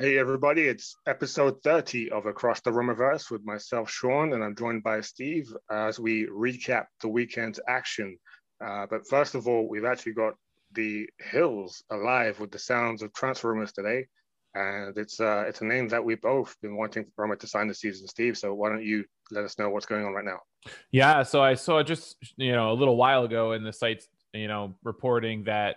[0.00, 4.82] Hey everybody, it's episode 30 of Across the Romaverse with myself, Sean, and I'm joined
[4.82, 8.16] by Steve as we recap the weekend's action.
[8.64, 10.36] Uh, but first of all, we've actually got
[10.72, 14.06] the Hills alive with the sounds of transfer rumors today.
[14.54, 17.68] And it's uh, it's a name that we've both been wanting for Roma to sign
[17.68, 18.38] this season, Steve.
[18.38, 20.38] So why don't you let us know what's going on right now?
[20.90, 24.48] Yeah, so I saw just you know a little while ago in the sites, you
[24.48, 25.76] know, reporting that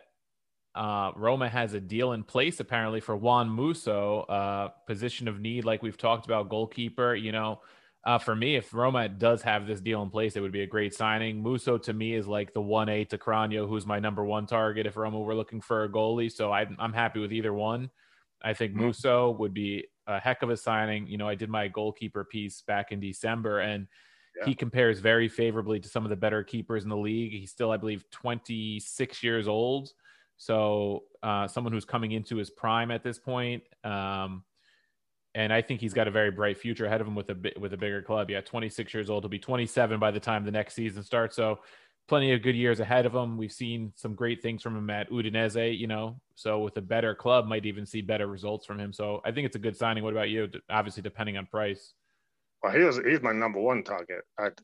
[0.75, 5.65] uh, Roma has a deal in place apparently for Juan Musso, uh, position of need,
[5.65, 7.13] like we've talked about, goalkeeper.
[7.15, 7.61] You know,
[8.05, 10.67] uh, for me, if Roma does have this deal in place, it would be a
[10.67, 11.41] great signing.
[11.43, 14.87] Musso to me is like the one A to Cragno, who's my number one target
[14.87, 16.31] if Roma were looking for a goalie.
[16.31, 17.91] So I, I'm happy with either one.
[18.41, 18.77] I think Mhm.
[18.77, 21.07] Musso would be a heck of a signing.
[21.07, 23.87] You know, I did my goalkeeper piece back in December, and
[24.35, 24.45] Yeah.
[24.47, 27.31] he compares very favorably to some of the better keepers in the league.
[27.31, 29.93] He's still, I believe, 26 years old.
[30.37, 33.63] So, uh, someone who's coming into his prime at this point.
[33.83, 34.43] Um,
[35.35, 37.73] and I think he's got a very bright future ahead of him with a with
[37.73, 38.29] a bigger club.
[38.29, 39.23] Yeah, 26 years old.
[39.23, 41.35] He'll be 27 by the time the next season starts.
[41.35, 41.59] So,
[42.07, 43.37] plenty of good years ahead of him.
[43.37, 46.19] We've seen some great things from him at Udinese, you know.
[46.35, 48.93] So, with a better club, might even see better results from him.
[48.93, 50.03] So, I think it's a good signing.
[50.03, 50.49] What about you?
[50.69, 51.93] Obviously, depending on price.
[52.61, 54.21] Well, he was he's my number one target.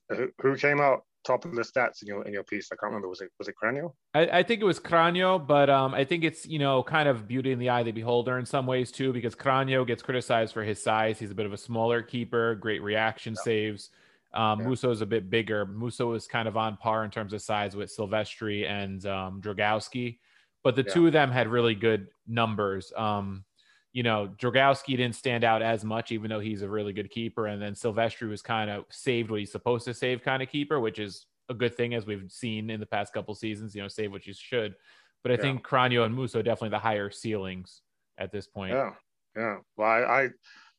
[0.10, 2.70] Who, who came out top of the stats in your in your piece?
[2.72, 3.08] I can't remember.
[3.10, 3.94] Was it was it Cragno?
[4.14, 7.28] I, I think it was Cragno, but um, I think it's you know kind of
[7.28, 10.54] beauty in the eye of the beholder in some ways too, because Cragno gets criticized
[10.54, 11.20] for his size.
[11.20, 13.90] He's a bit of a smaller keeper, great reaction saves.
[14.34, 14.68] Um, Yeah.
[14.68, 15.66] Musso is a bit bigger.
[15.66, 20.20] Musso is kind of on par in terms of size with Silvestri and um, Dragowski,
[20.64, 20.94] but the Yeah.
[20.94, 22.94] two of them had really good numbers.
[22.96, 23.44] Um,
[23.92, 27.48] you know, Dragowski didn't stand out as much, even though he's a really good keeper.
[27.48, 30.80] And then Silvestri was kind of saved what he's supposed to save kind of keeper,
[30.80, 33.88] which is a good thing as we've seen in the past couple seasons, you know,
[33.88, 34.76] save what you should.
[35.24, 35.42] But I Yeah.
[35.42, 37.82] think Cragno and Musso definitely the higher ceilings
[38.18, 38.72] at this point.
[38.74, 38.94] Yeah,
[39.36, 39.58] yeah.
[39.76, 40.30] Well, I, I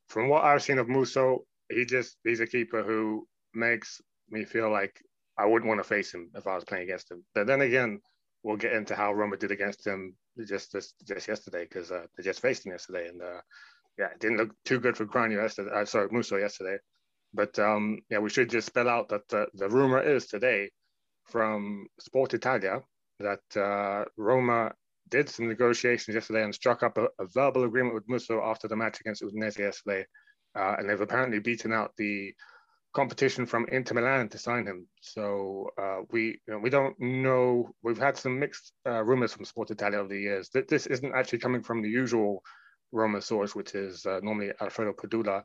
[0.08, 4.70] from what I've seen of Musso, he just he's a keeper who makes me feel
[4.70, 5.00] like
[5.36, 7.24] I wouldn't want to face him if I was playing against him.
[7.34, 8.00] But then again,
[8.42, 12.22] we'll get into how Roma did against him just just, just yesterday because uh, they
[12.22, 13.40] just faced him yesterday, and uh,
[13.98, 15.70] yeah, it didn't look too good for Cragno yesterday.
[15.74, 16.78] Uh, sorry, Musso yesterday.
[17.32, 20.70] But um, yeah, we should just spell out that the, the rumor is today
[21.24, 22.82] from Sport Italia
[23.20, 24.72] that uh, Roma
[25.10, 28.76] did some negotiations yesterday and struck up a, a verbal agreement with Musso after the
[28.76, 30.06] match against Udinese yesterday.
[30.56, 32.32] Uh, and they've apparently beaten out the
[32.92, 34.86] competition from Inter Milan to sign him.
[35.00, 37.70] So uh, we you know, we don't know.
[37.82, 40.50] We've had some mixed uh, rumors from Sport Italia over the years.
[40.50, 42.42] That this isn't actually coming from the usual
[42.92, 45.44] Roma source, which is uh, normally Alfredo Padula.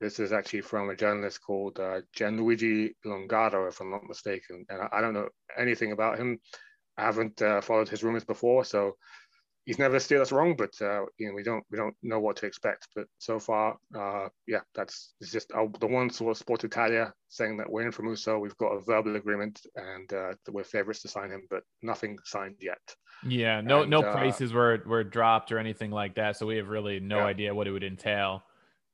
[0.00, 4.66] This is actually from a journalist called uh, Gianluigi Longari, if I'm not mistaken.
[4.68, 6.38] And I, I don't know anything about him.
[6.98, 8.96] I haven't uh, followed his rumors before, so
[9.64, 10.54] he's never steered us wrong.
[10.56, 12.88] But uh, you know, we don't we don't know what to expect.
[12.94, 17.56] But so far, uh, yeah, that's it's just uh, the one source, Sport Italia, saying
[17.58, 18.38] that we're in for Musso.
[18.38, 22.18] We've got a verbal agreement, and uh, that we're favourites to sign him, but nothing
[22.24, 22.78] signed yet.
[23.26, 26.56] Yeah, no, And, no uh, prices were were dropped or anything like that, so we
[26.56, 27.24] have really no Yeah.
[27.24, 28.44] idea what it would entail.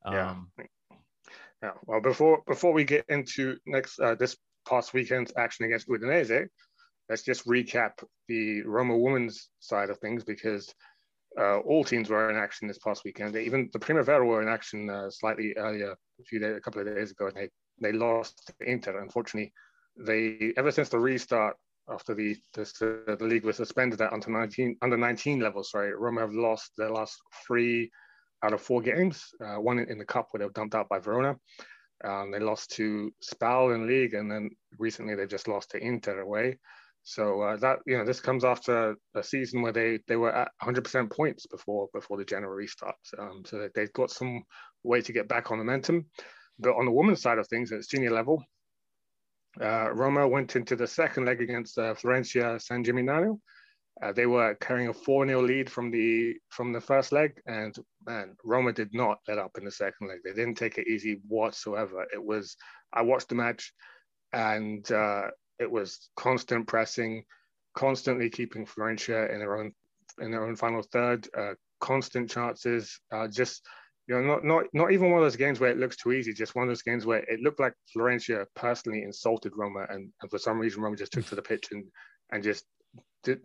[0.06, 0.30] Yeah.
[0.30, 0.52] Um,
[1.62, 1.72] Yeah.
[1.84, 4.36] Well, before before we get into next uh, this
[4.66, 6.48] past weekend's action against Udinese,
[7.10, 7.90] let's just recap
[8.28, 10.72] the Roma women's side of things because
[11.38, 13.36] uh, all teams were in action this past weekend.
[13.36, 16.86] Even the Primavera were in action uh, slightly earlier, a few days, a couple of
[16.86, 17.48] days ago, and they
[17.82, 19.00] they lost to Inter.
[19.00, 19.52] Unfortunately,
[19.96, 21.56] they ever since the restart
[21.88, 25.64] after the the league was suspended at under 19 under 19 level.
[25.64, 27.90] Sorry, Roma have lost their last three
[28.44, 29.24] out of four games.
[29.44, 31.36] Uh, one in the cup where they were dumped out by Verona.
[32.02, 36.20] Um, they lost to Spal in league, and then recently they just lost to Inter
[36.20, 36.58] away.
[37.10, 40.52] So uh, that you know, this comes after a season where they they were at
[40.62, 42.94] 100% points before before the January start.
[43.18, 44.44] Um, so they've got some
[44.84, 46.06] way to get back on momentum.
[46.60, 48.44] But on the women's side of things, at senior level,
[49.60, 53.40] uh, Roma went into the second leg against uh, Florentia San Gimignano.
[54.00, 57.74] Uh, they were carrying a 4-0 lead from the from the first leg, and
[58.06, 60.20] man, Roma did not let up in the second leg.
[60.22, 62.06] They didn't take it easy whatsoever.
[62.14, 62.54] It was
[62.92, 63.72] I watched the match,
[64.32, 65.30] and uh,
[65.60, 67.24] it was constant pressing,
[67.74, 69.72] constantly keeping Florentia in their own
[70.20, 73.62] in their own final third, uh, constant chances, uh, just
[74.08, 76.32] you know, not not not even one of those games where it looks too easy.
[76.32, 80.30] Just one of those games where it looked like Florentia personally insulted Roma, and, and
[80.30, 81.84] for some reason Roma just took to the pitch and
[82.32, 82.64] and just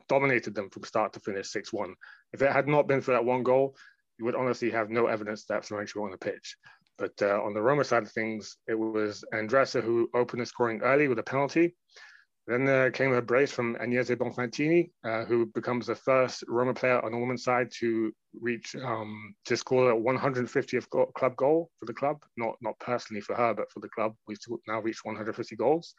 [0.08, 1.94] dominated them from start to finish six one.
[2.34, 3.76] If it had not been for that one goal,
[4.18, 6.56] you would honestly have no evidence that Florentia were on the pitch.
[6.98, 10.82] But uh, on the Roma side of things, it was Andressa who opened the scoring
[10.82, 11.76] early with a penalty.
[12.48, 17.04] Then there came a brace from Agnese Bonfantini, uh, who becomes the first Roma player
[17.04, 21.86] on the women's side to reach um, to score a 150th go- club goal for
[21.88, 22.18] the club.
[22.38, 24.14] Not not personally for her, but for the club.
[24.28, 24.38] We've
[24.68, 25.96] now reached 150 goals.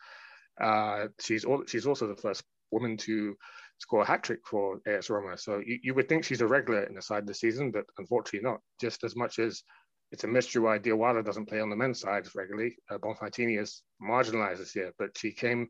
[0.60, 3.37] Uh, she's all, she's also the first woman to
[3.78, 5.37] score a hat trick for AS Roma.
[5.37, 8.49] So you, you would think she's a regular in the side this season, but unfortunately
[8.49, 8.60] not.
[8.81, 9.64] Just as much as
[10.12, 13.82] it's a mystery why Diawara doesn't play on the men's side regularly, uh, Bonfantini is
[14.00, 15.69] marginalized this year, but she came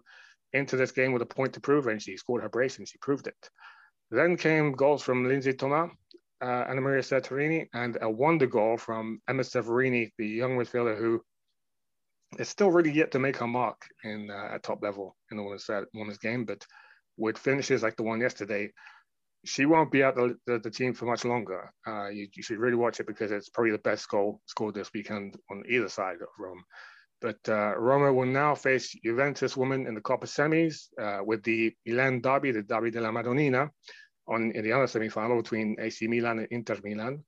[0.56, 2.98] into this game with a point to prove, and she scored her brace and she
[2.98, 3.50] proved it.
[4.10, 5.90] Then came goals from Lindsay Thomas,
[6.42, 11.22] uh, Anna Maria Serturini, and a wonder goal from Emma Severini, the young midfielder who
[12.38, 15.42] is still really yet to make her mark in uh, at top level in the
[15.42, 16.44] women's, women's game.
[16.44, 16.64] But
[17.16, 18.72] with finishes like the one yesterday,
[19.44, 21.72] she won't be out the, the, the team for much longer.
[21.86, 24.90] Uh, you, you, should really watch it because it's probably the best goal scored this
[24.92, 26.62] weekend on either side of Rome.
[27.20, 31.74] But uh, Roma will now face Juventus women in the Coppa semis uh, with the
[31.86, 33.70] Milan derby, the Derby della Madonnina,
[34.28, 37.24] on in the other semi-final between AC Milan and Inter Milan.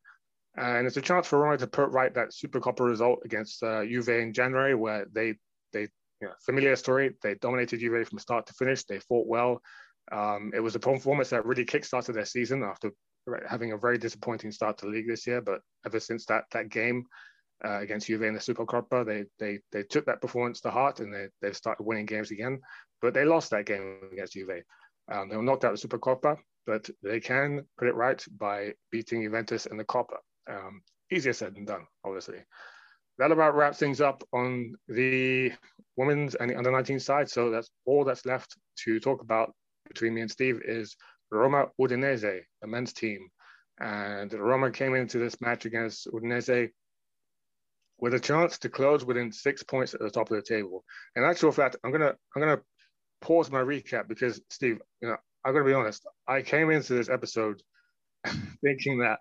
[0.56, 3.84] And it's a chance for Roma to put right that Super Coppa result against uh,
[3.84, 5.36] Juve in January, where they
[5.72, 5.88] they
[6.20, 7.14] you know, familiar story.
[7.22, 8.84] They dominated Juve from start to finish.
[8.84, 9.62] They fought well.
[10.10, 12.90] Um, it was a performance that really kickstarted their season after
[13.48, 15.40] having a very disappointing start to the league this year.
[15.40, 17.04] But ever since that that game,
[17.64, 19.04] uh, against Juve in the Supercoppa.
[19.04, 22.60] They they they took that performance to heart and they they started winning games again.
[23.00, 24.62] But they lost that game against Juve.
[25.10, 28.74] Um, they were knocked out of the Supercoppa, but they can put it right by
[28.90, 30.18] beating Juventus in the Coppa.
[30.48, 32.38] Um, easier said than done, obviously.
[33.18, 35.52] That about wraps things up on the
[35.96, 37.28] women's and the under 19 side.
[37.28, 39.52] So that's all that's left to talk about
[39.88, 40.96] between me and Steve is
[41.30, 43.28] Roma Udinese, the men's team.
[43.80, 46.70] And Roma came into this match against Udinese
[47.98, 50.84] with a chance to close within six points at the top of the table.
[51.16, 52.60] In actual fact, I'm gonna I'm gonna
[53.20, 56.06] pause my recap because Steve, you know, I'm gonna be honest.
[56.26, 57.62] I came into this episode
[58.64, 59.18] thinking that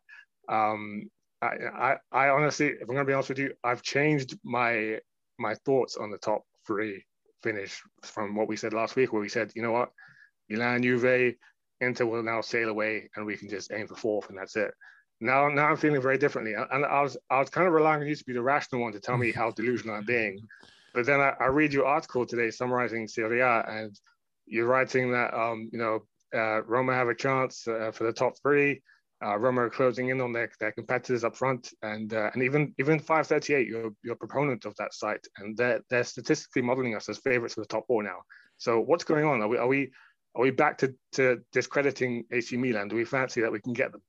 [0.49, 1.09] um,
[1.41, 4.99] I, I, I honestly, if I'm gonna be honest with you, I've changed my
[5.39, 7.05] my thoughts on the top three
[7.43, 9.89] finish from what we said last week, where we said, you know what,
[10.49, 11.35] Milan, Juve,
[11.81, 14.71] Inter will now sail away, and we can just aim for fourth, and that's it
[15.19, 16.53] now now I'm feeling very differently.
[16.53, 18.93] And I was I was kind of relying on you to be the rational one
[18.93, 20.39] to tell me how delusional I'm being.
[20.93, 23.95] But then I, I read your article today summarizing Serie A, and
[24.47, 25.99] you're writing that um, you know
[26.33, 28.81] uh, Roma have a chance uh, for the top three.
[29.23, 32.73] Uh, Roma are closing in on their, their competitors up front, and uh, and even
[32.79, 37.09] even 538, you're you're a proponent of that site, and they're they're statistically modeling us
[37.09, 38.21] as favorites for the top four now.
[38.57, 39.41] So what's going on?
[39.41, 39.91] Are we are we
[40.35, 42.87] are we back to, to discrediting AC Milan?
[42.87, 44.01] Do we fancy that we can get them?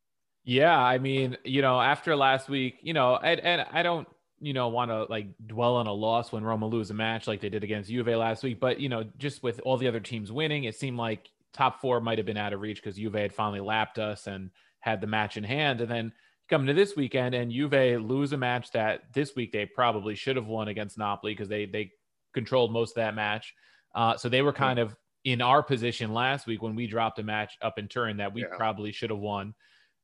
[0.45, 4.09] Yeah, I mean, you know, after last week, you know, and, and I don't,
[4.41, 7.41] you know, want to like dwell on a loss when Roma lose a match like
[7.41, 10.33] they did against Juve last week, but you know, just with all the other teams
[10.33, 13.35] winning, it seemed like top four might have been out of reach because Juve had
[13.35, 16.13] finally lapped us and had the match in hand, and then
[16.49, 20.37] coming to this weekend and Juve lose a match that this week they probably should
[20.37, 21.93] have won against Napoli because they they
[22.33, 23.55] controlled most of that match.
[23.95, 27.23] Uh, so they were kind of in our position last week when we dropped a
[27.23, 28.57] match up in Turin that we yeah.
[28.57, 29.55] probably should have won.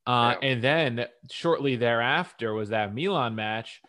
[0.06, 0.48] Uh, yeah.
[0.48, 3.80] And then shortly thereafter was that Milan match.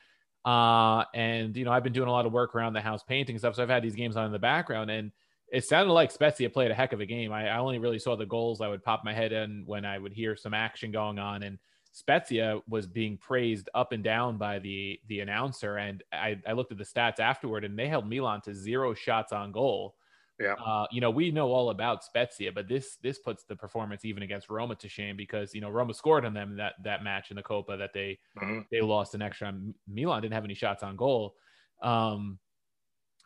[0.45, 3.37] Uh, and, you know, I've been doing a lot of work around the house painting
[3.37, 3.55] stuff.
[3.55, 4.91] So I've had these games on in the background.
[4.91, 5.11] And
[5.51, 7.31] it sounded like Spezia played a heck of a game.
[7.31, 8.61] I, I only really saw the goals.
[8.61, 11.43] I would pop my head in when I would hear some action going on.
[11.43, 11.57] And
[11.91, 15.77] Spezia was being praised up and down by the the announcer.
[15.77, 19.31] And I, I looked at the stats afterward, and they held Milan to zero shots
[19.31, 19.95] on goal
[20.39, 20.53] Yeah.
[20.53, 24.23] Uh, you know, we know all about Spezia, but this this puts the performance even
[24.23, 27.37] against Roma to shame because you know Roma scored on them that that match in
[27.37, 29.53] the Copa that they hmm they lost an extra.
[29.87, 31.35] Milan didn't have any shots on goal.
[31.81, 32.39] Um,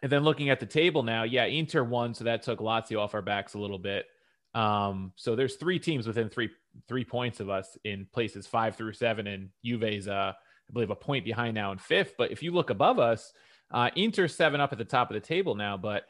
[0.02, 3.16] and then looking at the table now, yeah, Inter won, so that took Lazio off
[3.16, 4.06] our backs a little bit.
[4.54, 6.50] Um, so there's three teams within three
[6.88, 10.96] three points of us in places five through seven, and Juve's uh, I believe a
[10.96, 12.14] point behind now in fifth.
[12.20, 13.34] But if you look above us,
[13.72, 16.04] uh, Inter's seven up at the top of the table now, but.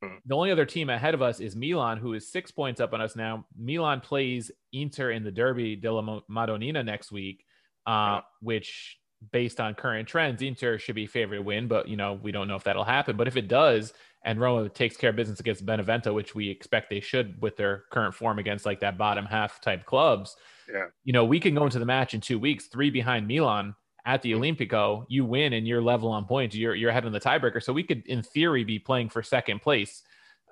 [0.00, 3.00] The only other team ahead of us is Milan, who is six points up on
[3.00, 3.46] us now.
[3.58, 7.44] Milan plays Inter in the Derby della Madonnina next week,
[7.86, 8.98] uh, which,
[9.32, 11.66] based on current trends, Inter should be favored to win.
[11.68, 13.16] But you know, we don't know if that'll happen.
[13.16, 13.92] But if it does,
[14.24, 17.84] and Roma takes care of business against Benevento, which we expect they should with their
[17.90, 20.36] current form against like that bottom half type clubs,
[20.72, 20.86] Yeah.
[21.04, 23.74] you know, we can go into the match in two weeks, three behind Milan
[24.08, 25.04] at the Olimpico.
[25.08, 26.56] You win and you're level on points.
[26.56, 27.62] You're you're ahead on the tiebreaker.
[27.62, 30.02] So we could, in theory, be playing for second place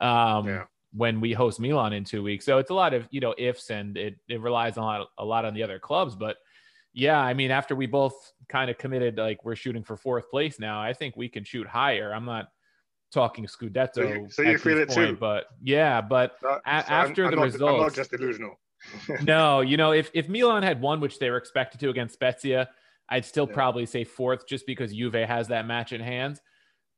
[0.01, 0.65] um, Yeah.
[0.93, 2.45] when we host Milan in two weeks.
[2.45, 5.09] So it's a lot of you know ifs and it it relies on a lot,
[5.19, 6.15] a lot on the other clubs.
[6.15, 6.37] But
[6.93, 8.15] yeah, I mean, after we both
[8.49, 11.67] kind of committed, like we're shooting for fourth place now, I think we can shoot
[11.67, 12.13] higher.
[12.15, 12.49] I'm not
[13.13, 13.95] talking Scudetto.
[13.95, 14.95] So you- so you at feel it too?
[15.07, 17.95] point, but yeah, but So- A- so I'm- after I'm the not, results, I'm not
[17.95, 18.59] just delusional.
[19.23, 22.69] no, you know, if if Milan had won, which they were expected to against Spezia,
[23.09, 23.55] I'd still Yeah.
[23.55, 26.41] probably say fourth, just because Juve has that match in hand.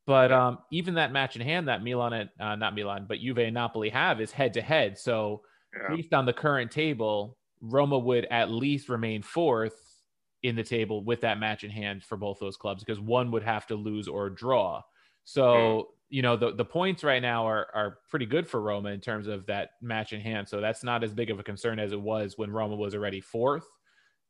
[0.06, 3.38] But um, even that match in hand that Milan and uh, not Milan, but Juve
[3.38, 4.98] and Napoli have is head to head.
[4.98, 5.42] So
[5.74, 5.96] Yeah.
[5.96, 10.04] based on the current table, Roma would at least remain fourth
[10.42, 13.42] in the table with that match in hand for both those clubs because one would
[13.42, 14.82] have to lose or draw.
[15.24, 19.00] So you know the the points right now are are pretty good for Roma in
[19.00, 20.48] terms of that match in hand.
[20.48, 23.20] So that's not as big of a concern as it was when Roma was already
[23.20, 23.66] fourth.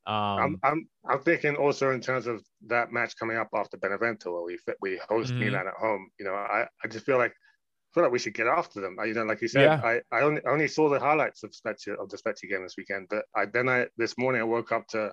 [0.08, 4.32] Um, I'm, I'm I'm thinking also in terms of that match coming up after Benevento,
[4.32, 5.38] where we we host Mhm.
[5.40, 6.08] Milan at home.
[6.18, 8.96] You know, I, I just feel like I feel like we should get after them.
[8.98, 9.80] I, you know, like you said, Yeah.
[9.84, 13.08] I, I only only saw the highlights of Spezia of the Spezia game this weekend,
[13.10, 15.12] but I then I this morning I woke up to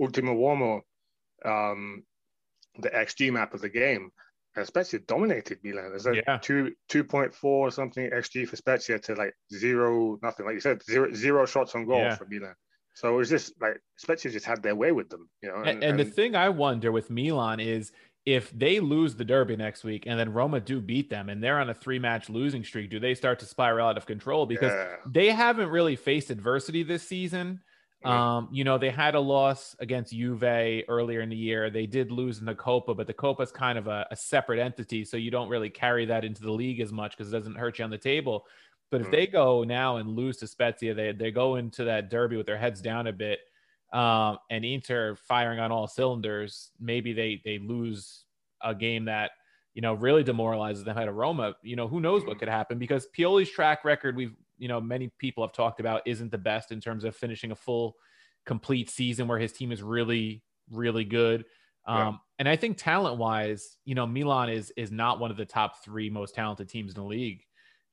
[0.00, 0.80] Ultimo Uomo,
[1.44, 2.04] um,
[2.80, 4.10] the XG map of the game.
[4.56, 5.90] And Spezia dominated Milan.
[5.90, 6.38] There's like Yeah.
[6.38, 10.46] two two point four something XG for Spezia to like zero nothing.
[10.46, 12.16] Like you said, zero zero shots on goal Yeah.
[12.16, 12.54] for Milan.
[12.96, 15.56] So it was just like Spezia just had their way with them, you know.
[15.56, 17.92] and, and the thing I wonder with Milan is
[18.24, 21.60] if they lose the derby next week and then Roma do beat them and they're
[21.60, 24.46] on a three match losing streak, do they start to spiral out of control?
[24.46, 27.60] Because yeah, they haven't really faced adversity this season.
[28.02, 31.70] Um, you know, they had a loss against Juve earlier in the year.
[31.70, 34.60] They did lose in the Copa, but the Copa is kind of a, a separate
[34.60, 37.56] entity, so you don't really carry that into the league as much because it doesn't
[37.56, 38.46] hurt you on the table.
[38.90, 39.10] But if Mhm.
[39.10, 42.58] they go now and lose to Spezia, they they go into that derby with their
[42.58, 43.40] heads down a bit,
[43.92, 46.70] um, and Inter firing on all cylinders.
[46.78, 48.24] Maybe they they lose
[48.62, 49.32] a game that
[49.74, 51.56] you know really demoralizes them at Roma.
[51.62, 55.08] You know, who knows what could happen because Pioli's track record we've you know many
[55.18, 57.96] people have talked about isn't the best in terms of finishing a full
[58.46, 61.44] complete season where his team is really really good
[61.84, 62.18] um Yeah.
[62.38, 65.84] and i think talent wise you know milan is is not one of the top
[65.84, 67.44] three most talented teams in the league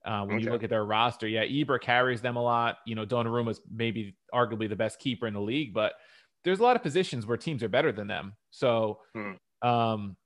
[0.06, 3.06] uh, when you look at their roster yeah ibra carries them a lot you know
[3.06, 5.94] Donnarumma is maybe arguably the best keeper in the league but
[6.44, 9.34] there's a lot of positions where teams are better than them so Hmm.
[9.68, 10.18] um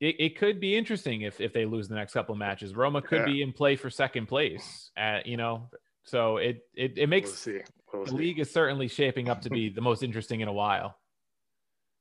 [0.00, 3.02] it, it could be interesting if if they lose the next couple of matches roma
[3.02, 3.24] could Yeah.
[3.26, 5.68] be in play for second place at you know
[6.04, 7.60] so it it, it makes we'll see.
[7.92, 8.16] We'll the see.
[8.16, 10.96] league is certainly shaping up to be the most interesting in a while.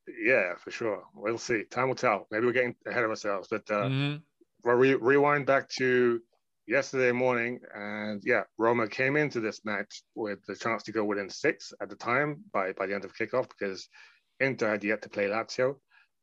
[0.07, 1.03] Yeah, for sure.
[1.15, 1.63] We'll see.
[1.65, 2.27] Time will tell.
[2.31, 4.23] Maybe we're getting ahead of ourselves, but uh, Mhm.
[4.63, 6.21] we'll re- rewind back to
[6.69, 11.29] yesterday morning, and yeah, Roma came into this match with the chance to go within
[11.29, 13.89] six at the time by by the end of kickoff because
[14.39, 15.75] Inter had yet to play Lazio,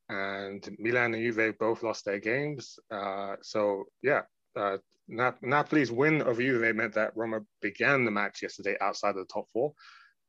[0.09, 2.79] and Milan and Juve both lost their games.
[2.91, 4.23] Uh, so yeah,
[4.55, 9.27] uh, Nap- Napoli's win over Juve meant that Roma began the match yesterday outside of
[9.27, 9.73] the top four.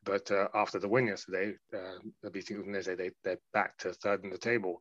[0.03, 4.29] But uh, after the win yesterday, uh, beating Udinese, they, they're back to third in
[4.29, 4.79] the table.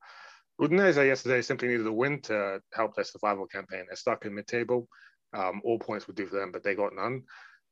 [0.61, 3.85] Udinese yesterday simply needed a win to help their survival campaign.
[3.87, 4.89] They're stuck in mid-table.
[5.35, 7.23] Um, all points would do for them, but they got none.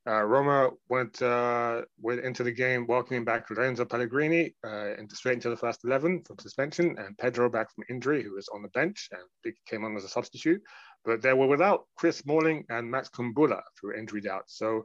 [0.06, 5.34] Uh, Roma went uh, went into the game welcoming back Lorenzo Pellegrini uh, into, straight
[5.34, 8.68] into the first 11 from suspension, and Pedro back from injury, who was on the
[8.68, 10.61] bench and came on as a substitute.
[11.06, 14.44] But they were without Chris Smalling and Max Kumbulla through injury doubt.
[14.46, 14.84] So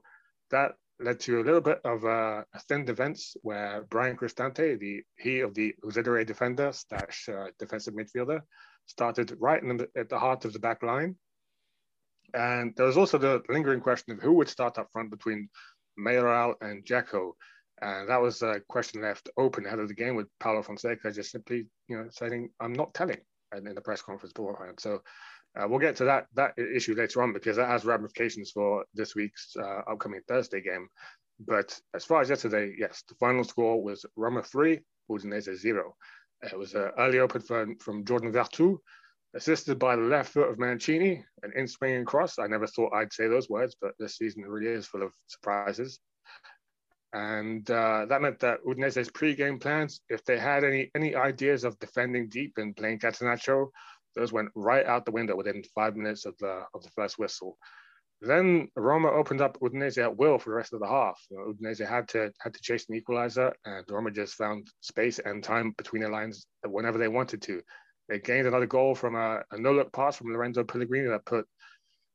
[0.51, 5.01] that led to a little bit of uh, a thin defense where Bryan Cristante, the
[5.17, 8.39] he of the auxiliary defender slash uh, defensive midfielder,
[8.85, 11.15] started right in the, at the heart of the back line.
[12.33, 15.49] And there was also the lingering question of who would start up front between
[15.97, 17.31] Mayoral and Dzeko.
[17.81, 21.31] And that was a question left open ahead of the game with Paulo Fonseca just
[21.31, 23.21] simply, you know, saying, I'm not telling
[23.51, 24.79] and in the press conference beforehand.
[24.79, 25.01] So
[25.57, 29.15] Uh, we'll get to that that issue later on because that has ramifications for this
[29.15, 30.87] week's uh, upcoming Thursday game.
[31.39, 35.95] But as far as yesterday, yes, the final score was Roma three, Udinese zero.
[36.43, 38.77] It was an early open from, from Jordan Veretout,
[39.35, 42.39] assisted by the left foot of Mancini, an in swinging cross.
[42.39, 45.99] I never thought I'd say those words, but this season really is full of surprises.
[47.13, 51.79] And uh, that meant that Udinese's pre-game plans, if they had any any ideas of
[51.79, 53.69] defending deep and playing Catenaccio,
[54.15, 57.57] those went right out the window within five minutes of the of the first whistle.
[58.21, 61.19] Then Roma opened up Udinese at will for the rest of the half.
[61.31, 65.19] You know, Udinese had to had to chase an equalizer, and Roma just found space
[65.19, 67.61] and time between the lines whenever they wanted to.
[68.09, 71.45] They gained another goal from a, a no-look pass from Lorenzo Pellegrini that put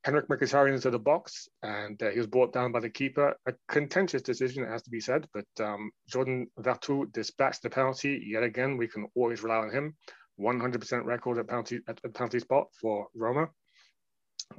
[0.04, 3.34] Henrikh Mkhitaryan into the box, and uh, he was brought down by the keeper.
[3.46, 8.22] A contentious decision, it has to be said, but um, Jordan Veretout dispatched the penalty
[8.26, 8.76] yet again.
[8.76, 9.96] We can always rely on him.
[10.38, 13.48] 100% record at penalty at the penalty spot for Roma,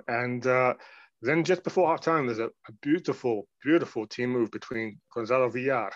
[0.08, 0.74] and uh,
[1.22, 5.92] then just before half time, there's a, a, beautiful, beautiful team move between Gonzalo Villar,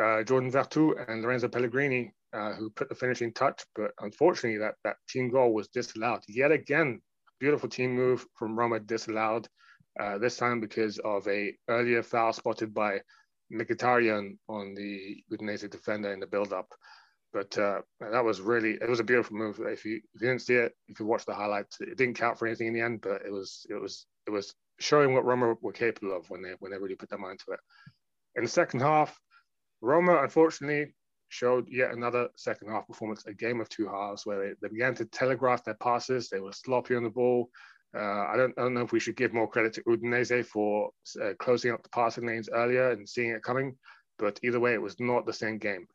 [0.00, 3.62] uh, Jordan Veretout, and Lorenzo Pellegrini, uh, who put the finishing touch.
[3.74, 7.00] But unfortunately, that that team goal was disallowed yet again
[7.40, 9.48] beautiful team move from Roma disallowed
[9.98, 13.00] uh, this time because of a earlier foul spotted by
[13.52, 16.72] Mkhitaryan on the Udinese defender in the build-up.
[17.32, 19.60] But uh, that was really it was a beautiful move.
[19.60, 21.80] If you, if you didn't see it, if you watch the highlights.
[21.80, 24.52] It didn't count for anything in the end, but it was it was it was
[24.80, 27.52] showing what Roma were capable of when they when they really put their mind to
[27.52, 27.60] it.
[28.34, 29.16] In the second half,
[29.80, 30.92] Roma unfortunately
[31.30, 34.94] showed yet another second half performance, a game of two halves where they, they began
[34.96, 36.28] to telegraph their passes.
[36.28, 37.48] They were sloppy on the ball.
[37.96, 40.90] Uh, I don't I don't know if we should give more credit to Udinese for
[41.22, 43.76] uh, closing up the passing lanes earlier and seeing it coming,
[44.18, 45.86] but either way, it was not the same game.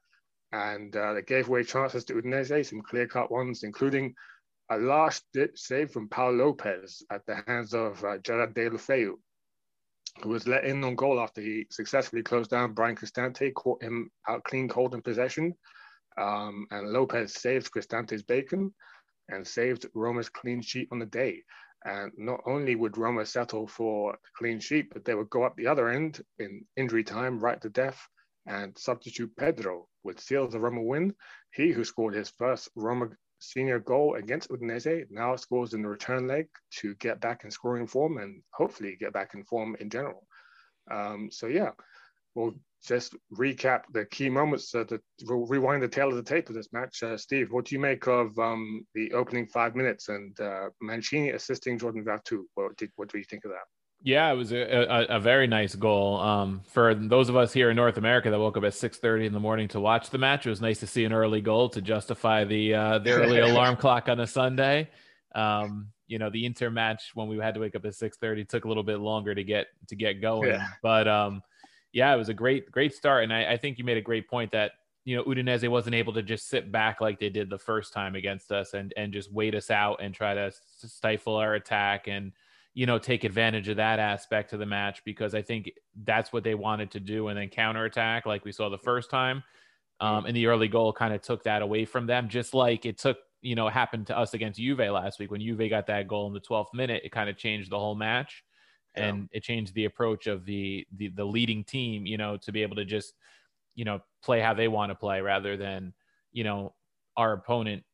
[0.51, 4.15] And uh, they gave away chances to Udinese, some clear cut ones, including
[4.69, 5.23] a last
[5.55, 9.15] save from Pau Lopez at the hands of uh, Gerard Deulofeu,
[10.21, 14.09] who was let in on goal after he successfully closed down Bryan Cristante, caught him
[14.27, 15.53] out clean cold in possession.
[16.17, 18.73] Um, and Lopez saved Cristante's bacon
[19.29, 21.43] and saved Roma's clean sheet on the day.
[21.83, 25.55] And not only would Roma settle for a clean sheet, but they would go up
[25.55, 27.99] the other end in injury time, right to death,
[28.47, 31.13] and substitute Pedro would seal the Roma win.
[31.53, 36.27] He who scored his first Roma senior goal against Udinese, now scores in the return
[36.27, 36.47] leg
[36.79, 40.25] to get back in scoring form and hopefully get back in form in general.
[40.91, 41.71] Um, so yeah,
[42.35, 44.73] we'll just recap the key moments.
[44.73, 47.01] Uh, the, we'll rewind the tail of the tape of this match.
[47.01, 51.31] Uh, Steve, what do you make of um, the opening five minutes and uh, Mancini
[51.31, 52.43] assisting Jordan Veretout?
[52.53, 53.74] What, did, what do you think of that?
[54.05, 56.19] Yeah, it was a, a, a, very nice goal.
[56.19, 59.33] Um, for those of us here in North America that woke up at 6:30 in
[59.33, 61.81] the morning to watch the match, it was nice to see an early goal to
[61.81, 64.91] justify the uh, the early alarm clock on a Sunday.
[65.33, 68.65] Um, you know, the Inter match when we had to wake up at 6:30 took
[68.65, 70.67] a little bit longer to get to get going, yeah.
[70.83, 71.41] but um,
[71.91, 74.29] yeah, it was a great great start, and I, I think you made a great
[74.29, 77.57] point that you know Udinese wasn't able to just sit back like they did the
[77.57, 81.55] first time against us and and just wait us out and try to stifle our
[81.55, 82.33] attack and
[82.75, 85.71] you know, take advantage of that aspect of the match because I think
[86.03, 89.43] that's what they wanted to do and then counterattack like we saw the first time.
[90.01, 92.97] Um, and the early goal kind of took that away from them, just like it
[92.97, 96.27] took, you know, happened to us against Juve last week when Juve got that goal
[96.27, 97.01] in the 12th minute.
[97.05, 98.43] It kind of changed the whole match,
[98.97, 99.05] yeah.
[99.05, 102.61] and it changed the approach of the, the the leading team, you know, to be
[102.61, 103.13] able to just,
[103.73, 105.93] you know, play how they want to play rather than,
[106.33, 106.73] you know,
[107.15, 107.85] our opponent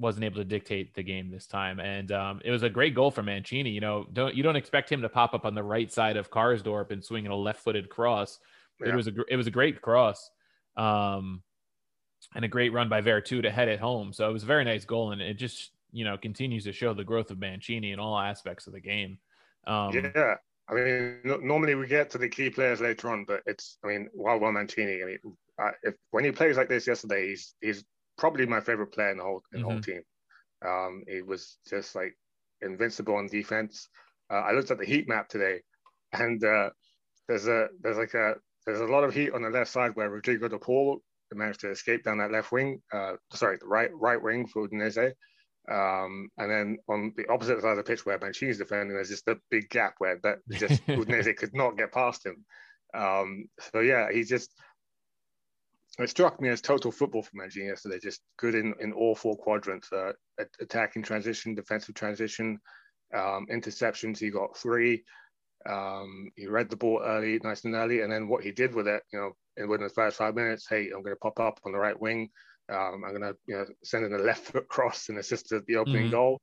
[0.00, 1.78] wasn't able to dictate the game this time.
[1.78, 3.70] And um, it was a great goal for Mancini.
[3.70, 6.30] You know, don't you don't expect him to pop up on the right side of
[6.30, 8.38] Karsdorp and swing in a left-footed cross.
[8.80, 8.92] Yeah.
[8.92, 10.30] It was a it was a great cross,
[10.76, 11.42] um,
[12.34, 14.12] and a great run by Veretout to head it home.
[14.12, 16.94] So it was a very nice goal, and it just you know continues to show
[16.94, 19.18] the growth of Mancini in all aspects of the game.
[19.66, 20.36] Um, yeah.
[20.68, 24.08] I mean, normally we get to the key players later on, but it's, I mean,
[24.12, 25.18] while well, Mancini, I mean,
[25.82, 27.84] if, when he plays like this yesterday, he's he's
[28.20, 29.72] probably my favorite player in the whole in the mm-hmm.
[29.72, 30.02] whole team.
[30.64, 32.14] Um, it was just like
[32.60, 33.88] invincible on defense.
[34.30, 35.62] Uh, I looked at the heat map today,
[36.12, 36.70] and uh,
[37.26, 38.34] there's a there's like a
[38.66, 41.00] there's a lot of heat on the left side where Rodrigo de Paul
[41.32, 42.82] managed to escape down that left wing.
[42.92, 45.12] Uh, sorry, the right right wing for Udinese.
[45.70, 49.28] Um, and then on the opposite side of the pitch where Mancini's defending, there's just
[49.28, 52.44] a big gap where that just Udinese could not get past him.
[52.92, 54.52] Um, so yeah, he just
[56.04, 59.36] it struck me as total football from Mancini yesterday, just good in, in all four
[59.36, 60.12] quadrants uh,
[60.60, 62.58] attacking transition, defensive transition,
[63.14, 64.18] um, interceptions.
[64.18, 65.04] He got three.
[65.68, 68.00] Um, he read the ball early, nice and early.
[68.00, 70.66] And then what he did with it, you know, in within the first five minutes,
[70.68, 72.30] hey, I'm going to pop up on the right wing.
[72.72, 75.66] Um, I'm going to you know, send in a left foot cross and assist at
[75.66, 76.12] the opening mm-hmm.
[76.12, 76.40] goal.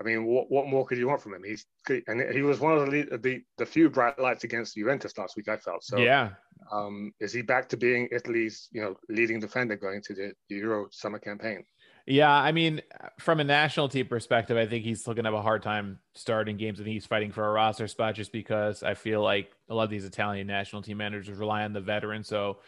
[0.00, 1.42] I mean, what, what more could you want from him?
[1.44, 5.36] He's and he was one of the the, the few bright lights against Juventus last
[5.36, 5.48] week.
[5.48, 5.98] I felt so.
[5.98, 6.30] Yeah.
[6.72, 10.88] Um, is he back to being Italy's you know leading defender going to the Euro
[10.90, 11.64] summer campaign?
[12.06, 12.82] Yeah, I mean,
[13.18, 16.56] from a national team perspective, I think he's still gonna have a hard time starting
[16.56, 16.80] games.
[16.80, 19.84] I think he's fighting for a roster spot just because I feel like a lot
[19.84, 22.28] of these Italian national team managers rely on the veterans.
[22.28, 22.58] So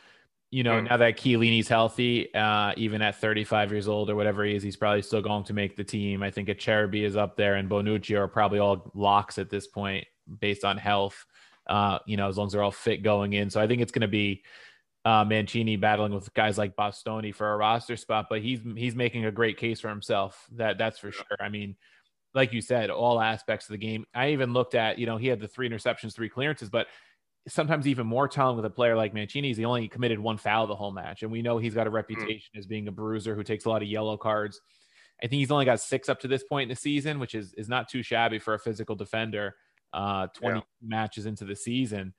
[0.51, 0.89] you know, mm.
[0.89, 4.77] now that Chiellini's healthy, uh, even at 35 years old or whatever he is, he's
[4.77, 6.23] probably still going to make the team.
[6.23, 10.07] I think Acerbi is up there and Bonucci are probably all locks at this point
[10.41, 11.27] based on health,
[11.67, 13.51] uh, you know, as long as they're all fit going in.
[13.51, 14.45] So I think it's going to be
[15.05, 19.25] uh, Mancini battling with guys like Bastoni for a roster spot, but he's he's making
[19.25, 20.47] a great case for himself.
[20.53, 21.37] That that's for sure.
[21.39, 21.77] I mean,
[22.35, 24.05] like you said, all aspects of the game.
[24.15, 26.89] I even looked at, you know, he had the three interceptions, three clearances, but
[27.49, 30.67] sometimes even more telling with a player like Mancini is he only committed one foul
[30.67, 31.23] the whole match.
[31.23, 31.97] And we know he's got a hmm.
[31.97, 32.59] reputation mm.
[32.59, 34.61] as being a bruiser who takes a lot of yellow cards.
[35.23, 37.55] I think he's only got six up to this point in the season, which is
[37.55, 39.55] is not too shabby for a physical defender.
[39.93, 40.63] Uh, 20 yeah.
[40.83, 42.13] matches into the season.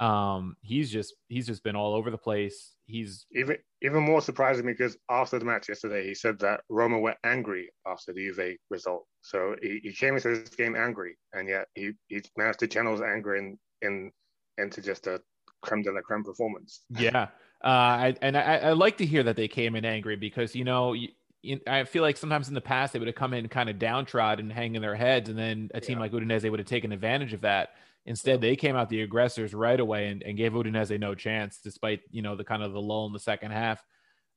[0.00, 2.74] Um, he's just he's just been all over the place.
[2.86, 7.14] He's even even more surprising because after the match yesterday, he said that Roma were
[7.24, 9.06] angry after the Juve result.
[9.22, 12.92] So he, he came into this game angry, and yet he he managed to channel
[12.92, 14.10] his anger in in
[14.58, 15.20] into just a
[15.62, 16.82] creme de la creme performance.
[16.90, 17.28] Yeah.
[17.64, 20.64] Uh, I, and I, I, like to hear that they came in angry because, you
[20.64, 21.08] know, you,
[21.40, 23.78] you, I feel like sometimes in the past they would have come in kind of
[23.78, 26.02] downtrodden, and hanging their heads, and then a team yeah.
[26.02, 27.70] like Udinese would have taken advantage of that.
[28.06, 32.00] Instead, they came out the aggressors right away and, and gave Udinese no chance, despite
[32.10, 33.82] you know the kind of the lull in the second half.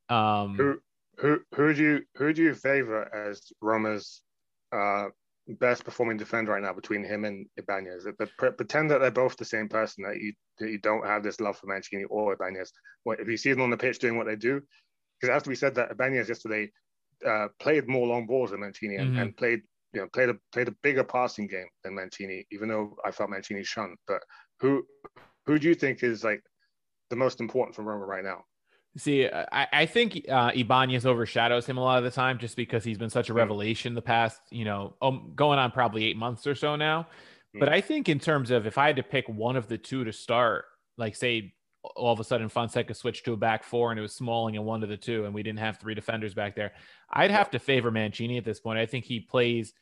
[0.10, 0.80] Um, who
[1.18, 4.22] who who do you who do you favor as Roma's
[4.72, 5.08] uh,
[5.56, 8.08] best performing defender right now between him and Ibanez.
[8.18, 11.40] But pretend that they're both the same person, that you that you don't have this
[11.40, 12.72] love for Mancini or Ibanez.
[13.06, 14.62] Well, if you see them on the pitch doing what they do,
[15.20, 16.72] because after we said that Ibanez yesterday
[17.26, 19.20] uh, played more long balls than Mancini and, mm-hmm.
[19.20, 19.62] and, played
[19.94, 23.30] you know played a played a bigger passing game than Mancini, even though I felt
[23.30, 23.98] Mancini shunned.
[24.08, 24.22] But
[24.60, 24.86] who
[25.46, 26.42] who do you think is like
[27.10, 28.44] the most important for Roma right now?
[28.98, 32.84] See, I, I think uh, Ibanez overshadows him a lot of the time just because
[32.84, 33.38] he's been such a hmm.
[33.38, 37.08] revelation the past, you know, um, going on probably eight months or so now.
[37.56, 37.60] Mm.
[37.60, 40.04] But I think in terms of if I had to pick one of the two
[40.04, 40.66] to start,
[40.98, 41.54] like say
[41.96, 44.66] all of a sudden Fonseca switched to a back four and it was Smalling and
[44.66, 46.74] one to the two, and we didn't have three defenders back there,
[47.10, 48.80] I'd have to favor Mancini at this point.
[48.80, 49.74] I think he plays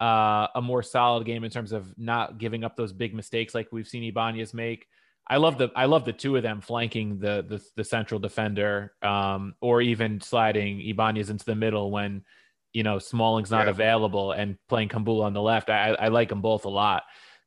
[0.00, 3.68] uh, a more solid game in terms of not giving up those big mistakes like
[3.72, 4.86] we've seen Ibanez make.
[5.26, 8.92] I love the I love the two of them flanking the the, the central defender,
[9.02, 12.24] um, or even sliding Ibanez into the middle when
[12.72, 13.70] you know Smalling's not yeah.
[13.70, 15.70] available and playing Kumbulla on the left.
[15.70, 17.04] I, I like them both a lot,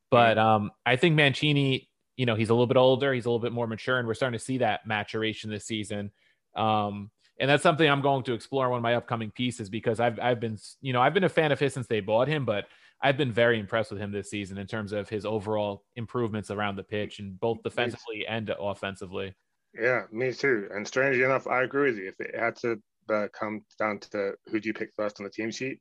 [0.10, 3.42] but um, I think Mancini, you know, he's a little bit older, he's a little
[3.42, 6.12] bit more mature, and we're starting to see that maturation this season.
[6.56, 10.00] Um, and that's something I'm going to explore in one of my upcoming pieces because
[10.00, 12.46] I've I've been you know I've been a fan of his since they bought him,
[12.46, 12.66] but
[13.02, 16.78] I've been very impressed with him this season in terms of his overall improvements around
[16.78, 19.36] the pitch and both defensively and offensively.
[19.80, 20.68] Yeah, me too.
[20.72, 22.08] And strangely enough, I agree with you.
[22.08, 22.82] If it had to
[23.14, 25.80] uh, come down to who do you pick first on the team sheet,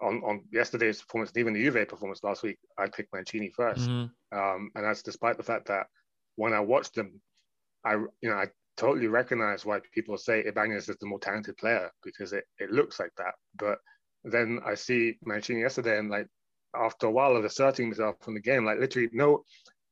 [0.00, 3.78] on, on yesterday's performance, and even the Juve performance last week, I picked Mancini 1st
[3.78, 4.38] mm-hmm.
[4.38, 5.86] um, and that's despite the fact that
[6.36, 7.20] when I watched them,
[7.84, 11.90] I you know I totally recognize why people say Ibanez is the more talented player
[12.02, 13.34] because it, it looks like that.
[13.58, 13.78] But
[14.24, 16.26] then I see Mancini yesterday, and like
[16.74, 19.44] after a while of asserting himself from the game, like literally no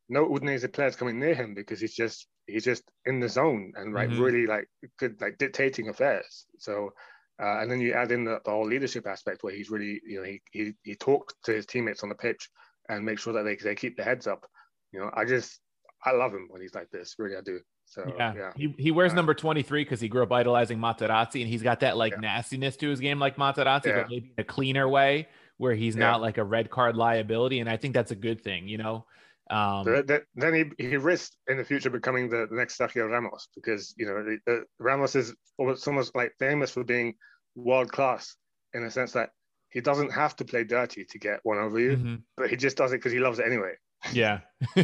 [0.08, 3.92] no Udinese players coming near him because he's just he's just in the zone and
[3.92, 4.22] like mm-hmm.
[4.22, 6.46] really like good like dictating affairs.
[6.58, 6.92] So
[7.40, 10.18] uh, and then you add in the, the, whole leadership aspect where he's really you
[10.18, 12.48] know he he he talks to his teammates on the pitch
[12.88, 14.44] and make sure that they they keep their heads up.
[14.92, 15.60] You know, I just
[16.04, 17.14] I love him when he's like this.
[17.18, 17.60] Really, I do.
[17.88, 18.50] So yeah, yeah.
[18.54, 21.62] he he wears uh, number twenty three because he grew up idolizing Materazzi, and he's
[21.62, 22.20] got that like yeah.
[22.20, 24.02] nastiness to his game like Materazzi, yeah.
[24.02, 27.68] but maybe in a cleaner way where he's not like a red card liability, and
[27.68, 29.06] I think that's a good thing, you know.
[29.50, 33.94] Um, then he he risked in the future becoming the, the next Sergio Ramos because
[33.96, 37.14] you know the, the, Ramos is almost, almost like famous for being
[37.54, 38.36] world class
[38.74, 39.30] in the sense that
[39.70, 42.14] he doesn't have to play dirty to get one over you, mm-hmm.
[42.36, 43.72] but he just does it because he loves it anyway.
[44.12, 44.40] Yeah.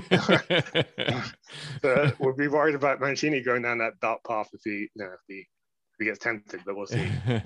[1.83, 5.13] so we'll be worried about Mancini going down that dark path if he, you know,
[5.13, 7.09] if he, if he gets tempted, but we'll see.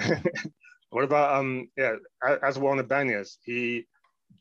[0.90, 1.96] what about um yeah,
[2.42, 3.86] as well on Ibanez, he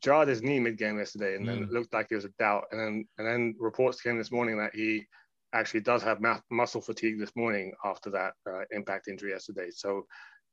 [0.02, 1.62] jarred his knee mid game yesterday, and then mm.
[1.64, 4.58] it looked like it was a doubt, and then and then reports came this morning
[4.58, 5.06] that he
[5.54, 9.70] actually does have ma- muscle fatigue this morning after that uh, impact injury yesterday.
[9.70, 10.06] So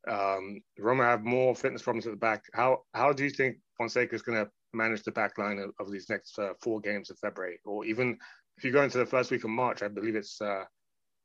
[0.07, 2.43] um, Roma have more fitness problems at the back.
[2.53, 5.91] How how do you think Fonseca is going to manage the back line of, of
[5.91, 8.17] these next uh, four games of February, or even
[8.57, 10.63] if you go into the first week of March, I believe it's uh,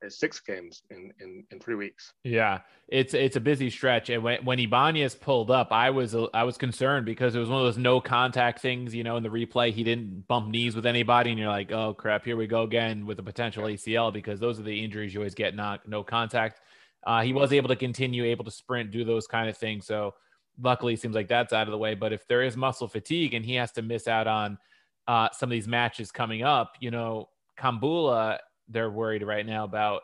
[0.02, 2.12] it's six games in in in three weeks.
[2.24, 6.44] Yeah, it's it's a busy stretch, and when when Ibanez pulled up, I was I
[6.44, 8.94] was concerned because it was one of those no contact things.
[8.94, 11.94] You know, in the replay, he didn't bump knees with anybody, and you're like, oh
[11.94, 15.20] crap, here we go again with a potential ACL because those are the injuries you
[15.20, 16.60] always get not no contact.
[17.06, 19.86] Uh, he was able to continue, able to sprint, do those kind of things.
[19.86, 20.14] So
[20.58, 21.94] luckily, it seems like that's out of the way.
[21.94, 24.58] But if there is muscle fatigue and he has to miss out on
[25.06, 30.02] uh, some of these matches coming up, you know, Kumbulla, they're worried right now about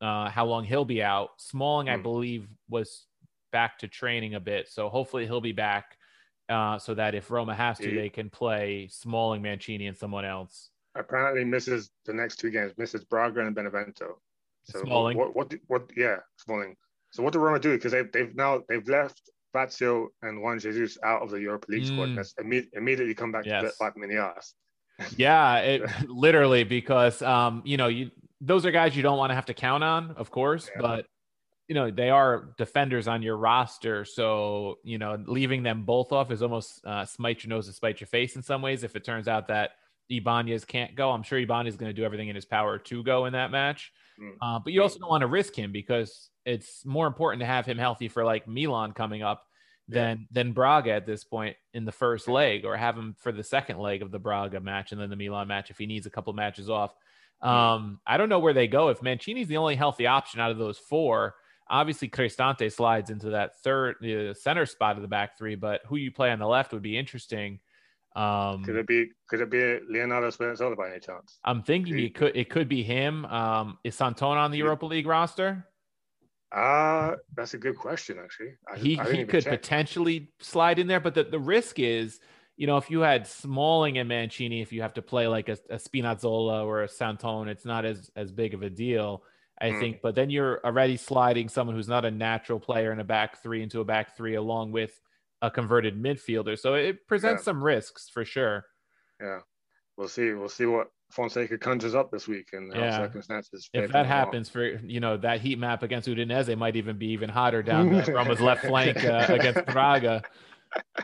[0.00, 1.30] uh, how long he'll be out.
[1.38, 1.92] Smalling, mm.
[1.92, 2.02] I hmm.
[2.02, 3.06] believe, was
[3.52, 4.68] back to training a bit.
[4.68, 5.96] So hopefully he'll be back
[6.48, 10.70] uh, so that if Roma has to, they can play Smalling, Mancini, and someone else.
[10.94, 14.20] Apparently misses the next two games, misses Braga and Benevento.
[14.64, 15.16] So Smalling.
[15.16, 16.76] What, what, what, yeah, Smalling.
[17.10, 17.72] So what do Roma do?
[17.72, 21.84] Because they've, they've now, they've left Fazio and Juan Jesus out of the Europa League
[21.84, 21.92] mm.
[21.94, 22.16] squad.
[22.16, 23.62] That's imme- immediately come back yes.
[23.78, 24.52] to them in the ass.
[25.16, 28.10] yeah, it, literally, because, um, you know, you,
[28.42, 30.82] those are guys you don't want to have to count on, of course, yeah.
[30.82, 31.06] but
[31.68, 36.30] you know they are defenders on your roster, so you know leaving them both off
[36.30, 38.84] is almost uh, smite your nose to spite your face in some ways.
[38.84, 39.70] If it turns out that
[40.10, 43.02] Ibanez can't go, I'm sure Ibanez is going to do everything in his power to
[43.02, 43.92] go in that match.
[44.20, 44.36] Mm.
[44.40, 47.66] Uh, but you also don't want to risk him because it's more important to have
[47.66, 49.44] him healthy for like Milan coming up
[49.88, 53.44] than than Braga at this point in the first leg, or have him for the
[53.44, 56.10] second leg of the Braga match and then the Milan match if he needs a
[56.10, 56.94] couple matches off.
[57.42, 60.56] Um, I don't know where they go if Mancini's the only healthy option out of
[60.56, 61.34] those four.
[61.68, 65.96] Obviously, Cristante slides into that third the center spot of the back three, but who
[65.96, 67.58] you play on the left would be interesting.
[68.14, 71.38] Um, could it be could it be Leonardo Spinazzola by any chance?
[71.44, 73.24] I'm thinking it could it could be him.
[73.26, 75.66] Um, is Santona on the Europa League roster?
[76.54, 78.18] Uh that's a good question.
[78.22, 79.60] Actually, I, he I he could check.
[79.60, 82.20] potentially slide in there, but the, the risk is
[82.56, 85.58] you know, if you had Smalling and Mancini, if you have to play like a,
[85.70, 89.24] a Spinazzola or a Santone, it's not as as big of a deal,
[89.60, 89.80] I mm.
[89.80, 90.02] think.
[90.02, 93.62] But then you're already sliding someone who's not a natural player in a back three
[93.62, 95.00] into a back three along with
[95.46, 96.58] a converted midfielder.
[96.58, 97.44] So it presents yeah.
[97.44, 98.64] some risks for sure.
[99.20, 99.40] Yeah,
[99.96, 100.32] we'll see.
[100.32, 102.96] We'll see what Fonseca conjures up this week and yeah.
[102.98, 103.68] circumstances.
[103.72, 107.28] If that happens for you know that heat map against Udinese might even be even
[107.28, 110.22] hotter down the, Roma's left flank uh, against Braga.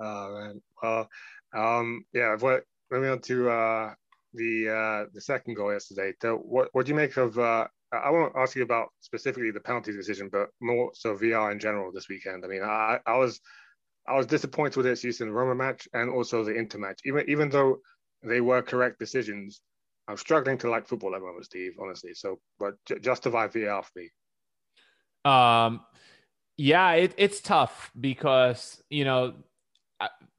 [0.00, 0.62] oh man.
[0.82, 1.08] Well,
[1.54, 2.36] um, yeah.
[2.38, 3.94] What moving on to uh,
[4.34, 6.12] the uh, the second goal yesterday.
[6.20, 7.38] So what what do you make of?
[7.38, 11.58] Uh, I won't ask you about specifically the penalty decision, but more so VAR in
[11.58, 12.44] general this weekend.
[12.44, 13.40] I mean, I, I was
[14.06, 17.00] I was disappointed with its use in the Roma match and also the Inter match.
[17.04, 17.78] Even even though
[18.22, 19.60] they were correct decisions,
[20.08, 21.72] I'm struggling to like football at the moment, Steve.
[21.80, 24.10] Honestly, so but j- justify VAR for me.
[25.24, 25.80] Um,
[26.56, 29.34] yeah, it, it's tough because you know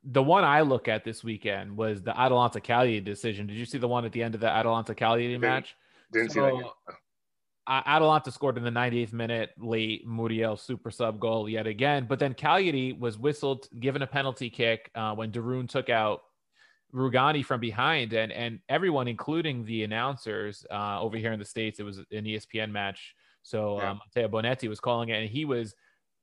[0.03, 3.47] the one I look at this weekend was the Atalanta Cagliari decision.
[3.47, 5.75] Did you see the one at the end of the Atalanta Cagliari match?
[6.11, 6.95] Didn't so, see that.
[7.85, 12.33] Atalanta scored in the 98th minute late Muriel super sub goal yet again, but then
[12.33, 16.21] Cagliari was whistled, given a penalty kick uh, when Darun took out
[16.93, 21.79] Rugani from behind, and and everyone, including the announcers uh, over here in the states,
[21.79, 23.15] it was an ESPN match.
[23.43, 23.91] So yeah.
[23.91, 25.73] um, Matteo Bonetti was calling it, and he was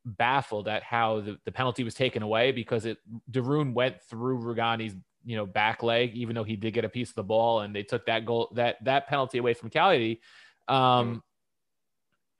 [0.04, 2.98] baffled at how the, the penalty was taken away because it
[3.30, 7.08] Darun went through Rugani's you know back leg, even though he did get a piece
[7.08, 10.20] of the ball, and they took that goal that that penalty away from Cagliari.
[10.68, 11.22] Um, mm.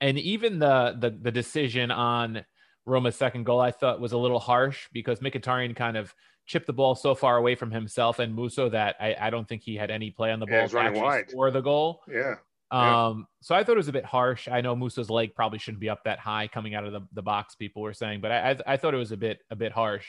[0.01, 2.45] And even the, the the decision on
[2.85, 6.13] Roma's second goal, I thought was a little harsh because Mkhitaryan kind of
[6.45, 9.61] chipped the ball so far away from himself and Musso that I, I don't think
[9.61, 11.29] he had any play on the ball yeah, to wide.
[11.29, 12.01] score the goal.
[12.11, 12.35] Yeah.
[12.71, 14.47] Um, so I thought it was a bit harsh.
[14.47, 17.21] I know Musso's leg probably shouldn't be up that high coming out of the, the
[17.21, 19.71] box, people were saying, but I, I, I thought it was a bit a bit
[19.71, 20.05] harsh.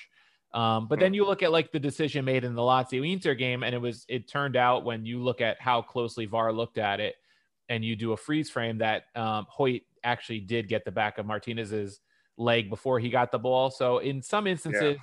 [0.53, 1.17] Um, but then hmm.
[1.17, 4.05] you look at like the decision made in the Lazio Inter game, and it was
[4.09, 7.15] it turned out when you look at how closely VAR looked at it,
[7.71, 11.25] and you do a freeze frame that um, Hoedt actually did get the back of
[11.25, 12.01] Martinez's
[12.37, 13.71] leg before he got the ball.
[13.71, 14.97] So in some instances,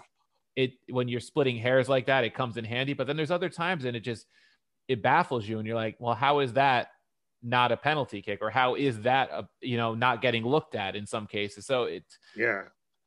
[0.58, 0.63] yeah.
[0.63, 2.93] it when you're splitting hairs like that, it comes in handy.
[2.93, 4.27] But then there's other times, and it just
[4.88, 6.89] it baffles you, and you're like, well, how is that
[7.43, 10.95] not a penalty kick or how is that a, you know not getting looked at
[10.95, 12.63] in some cases so it's yeah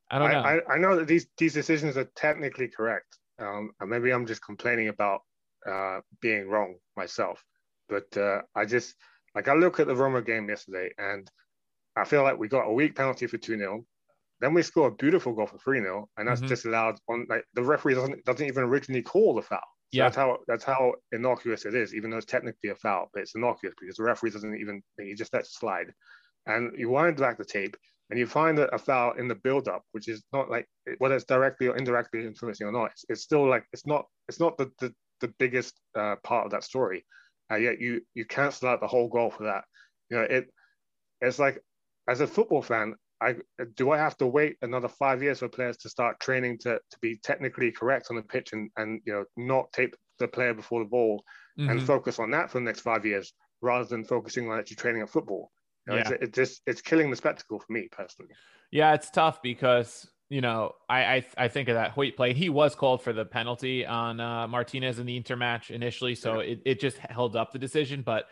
[0.08, 4.12] i don't know i, I know that these these decisions are technically correct um maybe
[4.12, 5.22] i'm just complaining about
[5.66, 7.44] uh being wrong myself
[7.88, 8.94] but uh i just
[9.34, 11.30] like i look at the roma game yesterday and
[11.96, 13.84] i feel like we got a weak penalty for 2-0
[14.40, 16.48] then we score a beautiful goal for 3-0 and that's mm-hmm.
[16.48, 19.60] disallowed on like the referee doesn't doesn't even originally call the foul
[19.92, 20.04] so yeah.
[20.04, 23.34] that's how that's how innocuous it is, even though it's technically a foul, but it's
[23.34, 25.92] innocuous because the referee doesn't even he just lets slide.
[26.46, 27.76] And you wind back the tape
[28.08, 31.24] and you find a, a foul in the build-up, which is not like whether it's
[31.24, 32.92] directly or indirectly influencing or not.
[32.92, 36.52] It's, it's still like it's not it's not the the, the biggest uh, part of
[36.52, 37.04] that story.
[37.50, 39.64] Uh, yet you you cancel out the whole goal for that.
[40.08, 40.50] You know, it
[41.20, 41.62] it's like
[42.08, 43.36] as a football fan, I
[43.76, 46.98] do I have to wait another five years for players to start training to, to
[47.00, 50.80] be technically correct on the pitch and, and you know not take the player before
[50.80, 51.22] the ball
[51.58, 51.70] mm-hmm.
[51.70, 53.32] and focus on that for the next five years
[53.62, 55.50] rather than focusing on actually training at football.
[55.86, 56.10] You know, yeah.
[56.10, 58.32] it's, it just it's killing the spectacle for me personally.
[58.70, 62.32] Yeah, it's tough because you know I I, I think of that Hoedt play.
[62.32, 66.40] He was called for the penalty on uh, Martinez in the Inter match initially, so
[66.40, 66.52] yeah.
[66.52, 68.26] it, it just held up the decision, but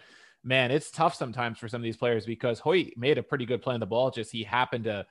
[0.44, 3.62] man, it's tough sometimes for some of these players because Hoedt made a pretty good
[3.62, 4.10] play on the ball.
[4.10, 5.06] Just he happened to,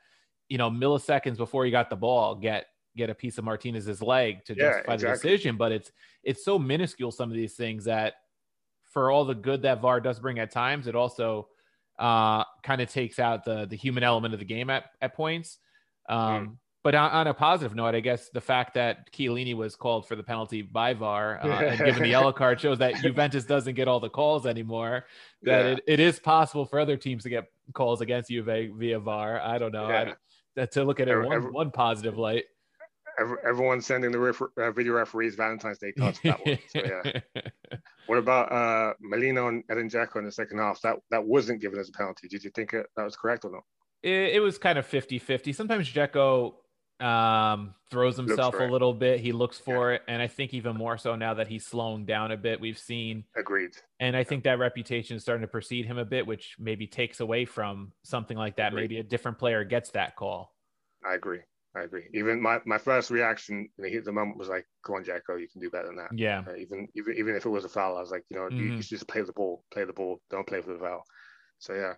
[0.50, 4.44] you know, milliseconds before he got the ball, get get a piece of Martinez's leg
[4.46, 5.30] to yeah, justify exactly.
[5.30, 5.58] the decision.
[5.58, 5.92] But it's
[6.24, 8.16] it's so minuscule some of these things that
[8.92, 11.50] for all the good that VAR does bring at times, it also
[12.00, 15.60] uh, kind of takes out the the human element of the game at at points.
[16.10, 16.58] Um, mm.
[16.88, 20.16] But on, on, a positive note, I guess the fact that Chiellini was called for
[20.16, 23.90] the penalty by VAR uh, and given the yellow card shows that Juventus doesn't get
[23.90, 25.04] all the calls anymore.
[25.42, 25.72] That yeah.
[25.72, 29.42] it, it is possible for other teams to get calls against Juve via VAR.
[29.42, 29.90] I don't know.
[29.90, 30.14] Yeah.
[30.58, 32.46] I, to look at it every, one, every, one positive light.
[33.20, 36.58] Every, everyone's sending the refer, uh, video referees Valentine's Day cards that one.
[36.70, 37.42] So, yeah.
[38.08, 40.80] what about uh, Molina and Edin Dzeko in the second half?
[40.84, 42.30] That that wasn't given as a penalty.
[42.30, 43.64] Did you think it, that was correct or not?
[44.04, 45.52] It, it was kind of 50 50.
[45.52, 46.54] Sometimes Dzeko
[47.00, 49.20] um throws himself a little bit.
[49.20, 49.96] He looks for yeah.
[49.96, 52.78] it and i think even more so now that he's slowing down a bit we've
[52.78, 53.72] seen agreed.
[54.00, 57.20] And i think that reputation is starting to precede him a bit which maybe takes
[57.20, 58.74] away from something like that.
[58.74, 58.82] Agreed.
[58.82, 60.54] maybe a different player gets that call.
[61.06, 61.42] I agree.
[61.76, 62.06] I agree.
[62.14, 65.48] Even my, my first reaction in the, the moment was like go on Dzeko you
[65.48, 66.10] can do better than that.
[66.14, 66.44] Yeah.
[66.48, 68.58] Uh, even even even if it was a foul i was like you know mm-hmm.
[68.58, 71.04] you, you should just play the ball play the ball don't play for the foul.
[71.60, 71.94] So yeah.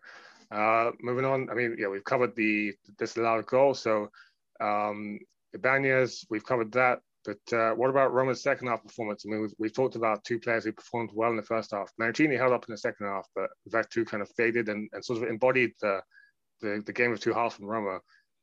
[0.51, 1.49] Uh moving on.
[1.49, 3.73] I mean yeah we've covered the this disallowed goal.
[3.73, 4.09] So
[4.59, 5.19] um,
[5.53, 6.99] Ibanez, we've covered that.
[7.25, 9.25] But uh, what about Roma's second half performance?
[9.25, 11.91] I mean, we've, we've, talked about two players who performed well in the first half.
[11.97, 13.49] Mancini held up in the second half, but
[13.91, 16.01] two kind of faded and, and sort of embodied the,
[16.61, 17.99] the, the game of two halves from Roma.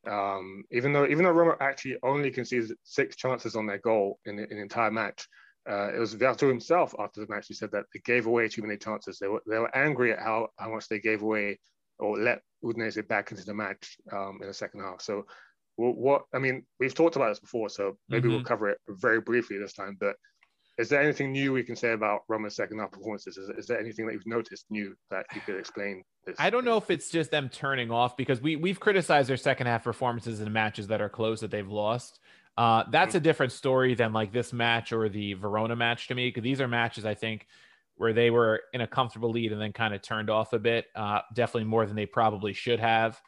[0.06, 4.38] Um, even though even though Roma actually only conceded six chances on their goal in,
[4.38, 5.26] in the entire match,
[5.68, 8.62] uh, it was Veretout himself after the match who said that they gave away too
[8.62, 9.18] many chances.
[9.18, 11.58] They were they were angry at how how much they gave away
[11.98, 15.00] or let Udinese back into the match um, in the second half.
[15.00, 15.26] So
[15.76, 18.36] what I mean, we've talked about this before, so maybe mm-hmm.
[18.36, 19.96] we'll cover it very briefly this time.
[20.00, 20.16] But
[20.78, 23.38] is there anything new we can say about Roma's second half performances?
[23.38, 26.02] Is, is there anything that you've noticed new that you could explain?
[26.26, 26.36] This?
[26.38, 29.66] I don't know if it's just them turning off because we we've criticized their second
[29.66, 32.20] half performances in matches that are close that they've lost.
[32.56, 33.18] Uh, that's mm-hmm.
[33.18, 36.60] a different story than like this match or the Verona match to me because these
[36.60, 37.46] are matches I think
[37.96, 40.86] where they were in a comfortable lead and then kind of turned off a bit.
[40.94, 43.20] Uh, definitely more than they probably should have.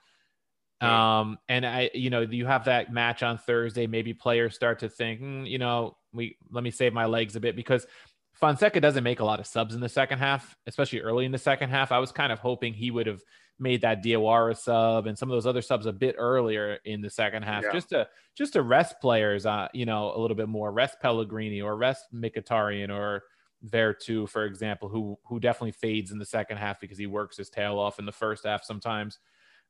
[0.80, 3.86] Um, and I, you know, you have that match on Thursday.
[3.86, 7.40] Maybe players start to think, mm, you know, we let me save my legs a
[7.40, 7.86] bit because
[8.34, 11.38] Fonseca doesn't make a lot of subs in the second half, especially early in the
[11.38, 11.90] second half.
[11.90, 13.20] I was kind of hoping he would have
[13.58, 17.10] made that Diawara sub and some of those other subs a bit earlier in the
[17.10, 17.72] second half, yeah.
[17.72, 21.60] just to just to rest players, uh, you know, a little bit more, rest Pellegrini
[21.60, 23.24] or rest Mkhitaryan or
[23.66, 27.50] Veretout, for example, who who definitely fades in the second half because he works his
[27.50, 29.18] tail off in the first half sometimes.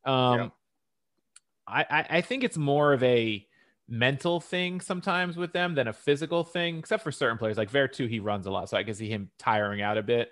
[0.05, 0.49] Um, yeah.
[1.69, 3.47] I, I think it's more of a
[3.89, 8.09] mental thing sometimes with them than a physical thing, except for certain players like Veretout.
[8.09, 10.31] He runs a lot, so I can see him tiring out a bit.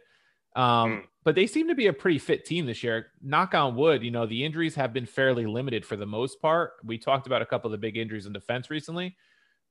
[0.54, 1.02] Um, mm.
[1.24, 3.08] But they seem to be a pretty fit team this year.
[3.22, 6.74] Knock on wood, you know, the injuries have been fairly limited for the most part.
[6.84, 9.16] We talked about a couple of the big injuries in defense recently,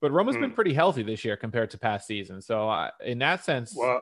[0.01, 0.41] but Roma's mm.
[0.41, 2.45] been pretty healthy this year compared to past seasons.
[2.45, 4.01] So, uh, in that sense, well,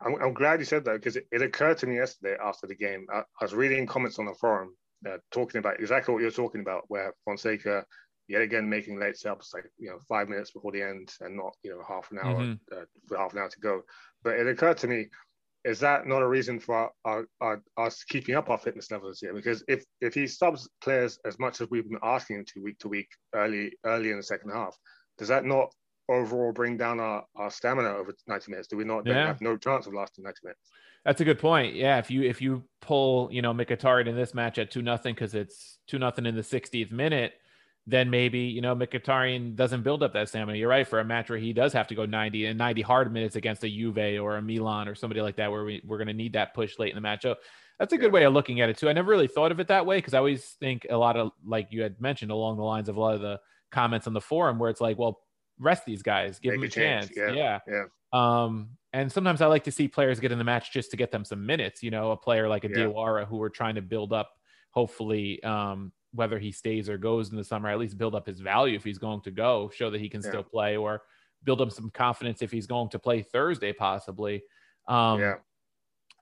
[0.00, 2.74] I'm, I'm glad you said that because it, it, occurred to me yesterday after the
[2.74, 3.06] game.
[3.12, 4.74] I, I was reading comments on the forum
[5.08, 7.84] uh, talking about exactly what you're talking about, where Fonseca
[8.28, 11.54] yet again making late subs like you know five minutes before the end and not
[11.62, 12.74] you know half an hour mm-hmm.
[12.76, 13.82] uh, for half an hour to go.
[14.22, 15.08] But it occurred to me,
[15.64, 19.34] is that not a reason for our, our, us keeping up our fitness levels here?
[19.34, 22.78] Because if if he subs players as much as we've been asking him to week
[22.78, 24.76] to week early early in the second half,
[25.18, 25.72] does that not
[26.08, 28.68] overall bring down our, our stamina over 90 minutes?
[28.68, 29.26] Do we not yeah.
[29.26, 30.60] have no chance of lasting 90 minutes?
[31.04, 31.74] That's a good point.
[31.74, 35.14] Yeah, if you if you pull you know Mkhitaryan in this match at two nothing
[35.14, 37.34] because it's two nothing in the 60th minute,
[37.86, 40.56] then maybe you know Mkhitaryan doesn't build up that stamina.
[40.56, 43.12] You're right for a match where he does have to go 90 and 90 hard
[43.12, 46.06] minutes against a Juve or a Milan or somebody like that where we, we're going
[46.06, 47.22] to need that push late in the match.
[47.22, 47.34] So
[47.80, 48.88] that's a good way of looking at it too.
[48.88, 51.32] I never really thought of it that way because I always think a lot of
[51.44, 53.40] like you had mentioned along the lines of a lot of the
[53.72, 55.18] comments on the forum where it's like, well,
[55.58, 57.06] rest these guys, give Make them a, chance.
[57.06, 57.36] chance.
[57.36, 57.58] Yeah.
[57.66, 57.84] yeah.
[58.12, 61.10] Um, and sometimes I like to see players get in the match just to get
[61.10, 61.82] them some minutes.
[61.82, 62.76] You know, a player like a yeah.
[62.76, 64.30] Diawara who we're trying to build up,
[64.70, 68.40] hopefully, um, whether he stays or goes in the summer, at least build up his
[68.40, 70.28] value if he's going to go, show that he can yeah.
[70.28, 71.02] still play, or
[71.44, 74.42] build up some confidence if he's going to play Thursday, possibly.
[74.86, 75.34] Um, yeah.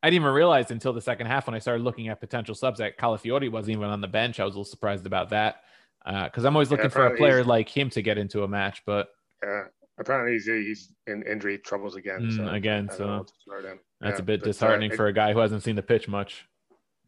[0.02, 2.78] I didn't even realize until the second half when I started looking at potential subs
[2.78, 4.40] that Calafiori wasn't even on the bench.
[4.40, 5.64] I was a little surprised about that
[6.04, 8.48] because uh, I'm always looking yeah, for a player like him to get into a
[8.48, 8.82] match.
[8.86, 9.08] But
[9.42, 9.64] yeah,
[10.00, 12.30] apparently he's, he's in injury troubles again.
[12.32, 13.26] So mm, again, so
[14.00, 16.46] that's yeah, a bit disheartening uh, for a guy who hasn't seen the pitch much.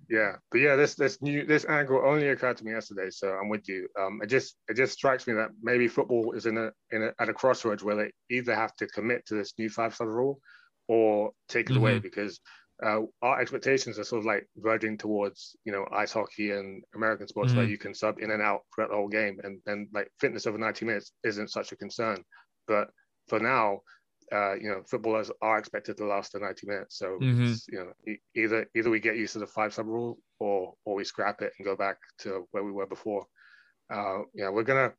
[0.09, 3.49] Yeah, but yeah, this this new this angle only occurred to me yesterday, so I'm
[3.49, 3.89] with you.
[3.99, 7.23] Um, it just it just strikes me that maybe football is in a in a,
[7.23, 10.39] at a crossroads where they either have to commit to this new five star rule
[10.87, 11.83] or take it mm-hmm.
[11.83, 12.41] away because
[12.85, 17.29] uh, our expectations are sort of like verging towards you know ice hockey and American
[17.29, 17.61] sports mm-hmm.
[17.61, 20.47] where you can sub in and out throughout the whole game, and and like fitness
[20.47, 22.23] over 90 minutes isn't such a concern.
[22.67, 22.91] But
[23.29, 23.81] for now,
[24.33, 26.99] uh, you know, footballers are expected to last the 90 minutes.
[26.99, 27.53] So mm-hmm.
[27.69, 31.05] you know, either either we get used to the five sub rule or or we
[31.05, 33.27] scrap it and go back to where we were before.
[33.93, 34.93] Uh, yeah, we're gonna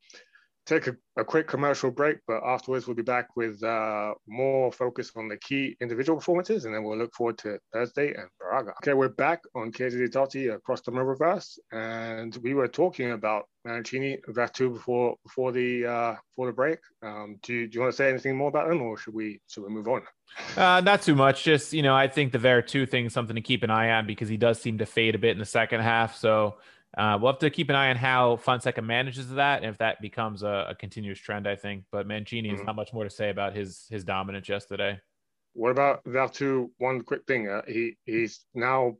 [0.65, 5.11] take a, a, quick commercial break, but afterwards we'll be back with uh, more focus
[5.15, 8.73] on the key individual performances, and then we'll look forward to Thursday and Braga.
[8.81, 13.45] Okay, we're back on Chiesa di Totti across the Romaverse, and we were talking about
[13.65, 16.79] Mancini, Veretout before before the uh, before the break.
[17.01, 19.41] Um, do, you, do you want to say anything more about them, or should we
[19.47, 20.01] should we move on?
[20.57, 21.43] Uh, not too much.
[21.43, 24.07] Just you know, I think the Veretout thing is something to keep an eye on
[24.07, 26.15] because he does seem to fade a bit in the second half.
[26.15, 26.55] So
[26.97, 30.01] uh, we'll have to keep an eye on how Fonseca manages that, and if that
[30.01, 31.47] becomes a, a continuous trend.
[31.47, 32.57] I think, but Mancini mm-hmm.
[32.57, 34.99] has not much more to say about his his dominance yesterday.
[35.53, 36.69] What about Veretout?
[36.77, 38.97] One quick thing: uh, he he's now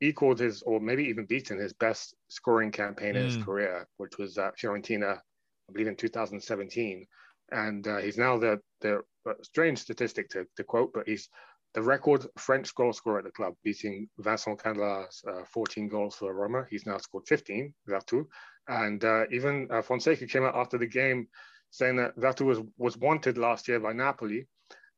[0.00, 3.18] equaled his, or maybe even beaten his best scoring campaign mm.
[3.18, 3.44] in his mm.
[3.44, 7.06] career, which was at Fiorentina, I believe in 2017,
[7.52, 11.28] and uh, he's now the the uh, strange statistic to, to quote, but he's
[11.76, 16.32] the record French goal scorer at the club, beating Vincent Candela's uh, 14 goals for
[16.32, 16.64] Roma.
[16.70, 18.24] He's now scored 15, Veretout.
[18.66, 21.28] And uh, even uh, Fonseca came out after the game
[21.70, 24.46] saying that Veretout was, was wanted last year by Napoli.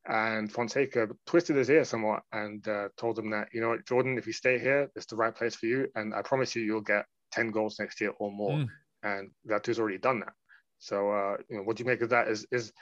[0.06, 4.28] And Fonseca twisted his ear somewhat and uh, told him that, you know Jordan, if
[4.28, 5.88] you stay here, it's the right place for you.
[5.96, 8.52] And I promise you, you'll get 10 goals next year or more.
[8.52, 8.68] Mm.
[9.02, 10.32] And Veretout's already done that.
[10.78, 12.28] So, uh, you know, what do you make of that?
[12.28, 12.72] Is, is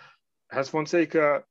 [0.51, 1.43] has Fonseca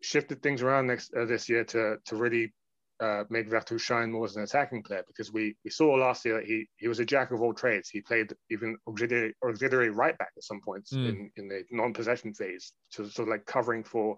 [0.00, 2.52] shifted things around next uh, this year to to really
[3.00, 6.34] uh, make Veretout shine more as an attacking player because we we saw last year
[6.34, 7.88] that he he was a jack of all trades.
[7.88, 11.08] He played even auxiliary, auxiliary right back at some points mm.
[11.08, 14.16] in, in the non-possession phase, so sort of like covering for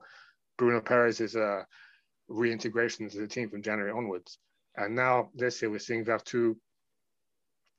[0.57, 1.63] Bruno Peres's uh,
[2.29, 4.39] reintegration into the team from January onwards.
[4.77, 6.57] And now this year we're seeing Veretout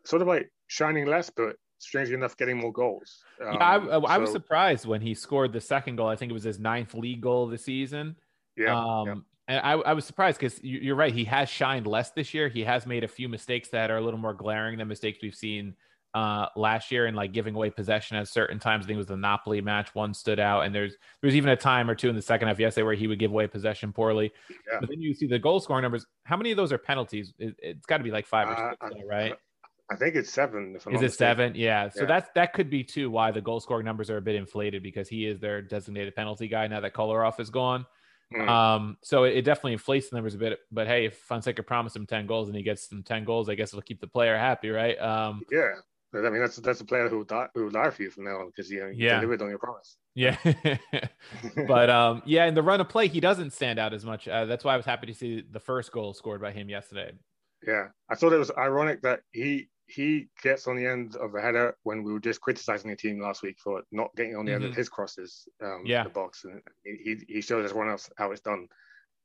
[0.05, 3.19] sort of like shining less, but strangely enough, getting more goals.
[3.43, 6.07] Um, yeah, I, um, I, I was surprised when he scored the second goal.
[6.07, 8.15] I think it was his ninth league goal of the season.
[8.55, 8.77] Yeah.
[8.77, 9.15] Um, yeah.
[9.47, 11.13] And I, I was surprised because you're right.
[11.13, 12.47] He has shined less this year.
[12.47, 15.35] He has made a few mistakes that are a little more glaring than mistakes we've
[15.35, 15.75] seen
[16.13, 18.85] uh, last year and like giving away possession at certain times.
[18.85, 19.93] I think it was the Napoli match.
[19.95, 22.47] One stood out, and there's there was even a time or two in the second
[22.47, 24.31] half yesterday where he would give away possession poorly.
[24.49, 24.79] Yeah.
[24.79, 26.05] But then you see the goal scoring numbers.
[26.23, 27.33] How many of those are penalties?
[27.39, 29.35] It, has got to be like five or uh, six, right?
[29.91, 30.73] I think it's seven.
[30.75, 31.11] Is it mistaken.
[31.11, 31.53] seven?
[31.55, 31.89] Yeah.
[31.89, 32.07] So yeah.
[32.07, 35.09] that's that could be too why the goal scoring numbers are a bit inflated because
[35.09, 37.85] he is their designated penalty guy now that Kolarov is gone.
[38.33, 38.47] Mm.
[38.47, 40.59] Um, so it, it, definitely inflates the numbers a bit.
[40.71, 43.55] But hey, if Fonseca promised him ten goals and he gets them ten goals, I
[43.55, 44.97] guess it'll keep the player happy, right?
[45.01, 45.73] Um, yeah.
[46.13, 48.39] I mean, that's that's a player who die, who will die for you from now
[48.39, 49.15] on because you, know, you yeah.
[49.15, 49.97] delivered on your promise.
[50.13, 50.37] Yeah,
[51.67, 54.27] but um, yeah, in the run of play, he doesn't stand out as much.
[54.27, 57.13] Uh, that's why I was happy to see the first goal scored by him yesterday.
[57.65, 61.41] Yeah, I thought it was ironic that he he gets on the end of a
[61.41, 64.51] header when we were just criticizing the team last week for not getting on the
[64.51, 64.55] mm-hmm.
[64.55, 64.79] end of mm-hmm.
[64.79, 66.03] his crosses um, yeah.
[66.03, 68.67] the box, and he he shows everyone else how it's done.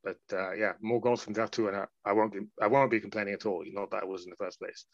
[0.03, 3.01] But uh, yeah, more goals from Veretout, and I, I, won't be I won't be
[3.01, 3.65] complaining at all.
[3.67, 4.87] Not that it was in the first place.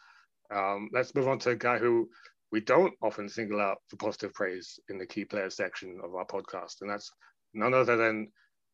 [0.54, 2.08] Um, let's move on to a guy who
[2.50, 6.26] we don't often single out for positive praise in the key players section of our
[6.26, 7.10] podcast, and that's
[7.54, 8.28] none other than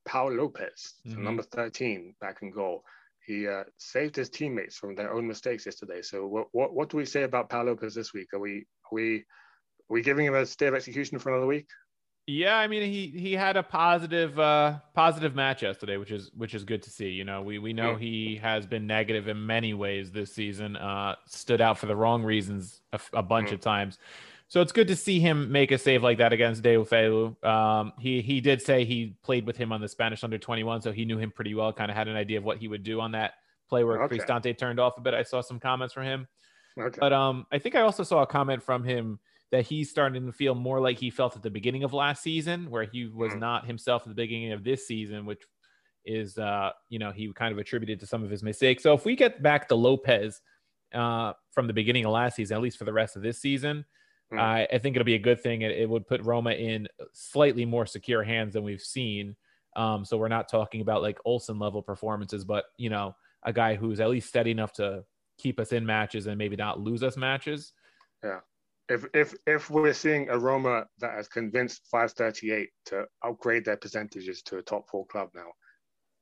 [0.06, 1.22] Pau Lopez, mm-hmm.
[1.22, 2.82] number 13, back in goal
[3.28, 6.00] he uh, saved his teammates from their own mistakes yesterday.
[6.00, 8.32] So what, what, what do we say about Pau Lopez this week?
[8.32, 9.22] Are we are we are
[9.90, 11.68] we giving him a stay of execution for another week?
[12.26, 16.54] Yeah, I mean he he had a positive uh positive match yesterday, which is which
[16.54, 17.10] is good to see.
[17.10, 18.00] You know, we we know mm.
[18.00, 20.76] he has been negative in many ways this season.
[20.76, 23.54] Uh, stood out for the wrong reasons a, a bunch mm.
[23.54, 23.98] of times.
[24.48, 27.44] So it's good to see him make a save like that against Deulofeu.
[27.44, 30.90] Um, he he did say he played with him on the Spanish under 21, so
[30.90, 31.70] he knew him pretty well.
[31.72, 33.34] Kind of had an idea of what he would do on that
[33.68, 34.16] play where okay.
[34.16, 35.12] Cristante turned off a bit.
[35.12, 36.26] I saw some comments from him,
[36.80, 36.96] okay.
[36.98, 39.18] but um, I think I also saw a comment from him
[39.50, 42.70] that he's starting to feel more like he felt at the beginning of last season,
[42.70, 43.40] where he was mm.
[43.40, 45.42] not himself at the beginning of this season, which
[46.06, 48.82] is uh, you know he kind of attributed to some of his mistakes.
[48.82, 50.40] So if we get back to Lopez
[50.94, 53.84] uh, from the beginning of last season, at least for the rest of this season
[54.32, 54.38] Mm.
[54.38, 55.62] I, I think it'll be a good thing.
[55.62, 59.36] It, it, would put Roma in slightly more secure hands than we've seen.
[59.76, 63.74] Um, so we're not talking about like Olsen level performances, but you know, a guy
[63.74, 65.04] who's at least steady enough to
[65.38, 67.72] keep us in matches and maybe not lose us matches.
[68.22, 68.40] Yeah.
[68.88, 74.42] If if if we're seeing a Roma that has convinced 538 to upgrade their percentages
[74.44, 75.48] to a top four club now,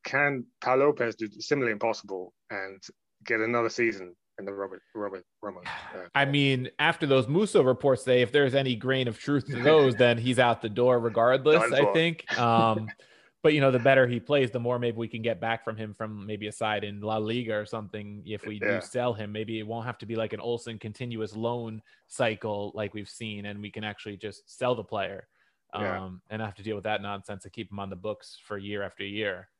[0.04, 2.82] can Pau Lopez do similarly impossible and
[3.24, 5.60] get another season in the Roma Roma Roma?
[5.94, 9.62] Uh, I mean, after those Musso reports, say if there's any grain of truth to
[9.62, 11.72] those, then he's out the door regardless.
[11.72, 12.30] I think.
[12.38, 12.88] Um,
[13.42, 15.76] but you know, the better he plays, the more maybe we can get back from
[15.76, 18.22] him from maybe a side in La Liga or something.
[18.26, 18.74] If we Yeah.
[18.74, 22.72] do sell him, maybe it won't have to be like an Olsen continuous loan cycle
[22.74, 25.28] like we've seen, and we can actually just sell the player.
[25.72, 26.10] Um, Yeah.
[26.30, 28.82] and have to deal with that nonsense to keep him on the books for year
[28.82, 29.50] after year.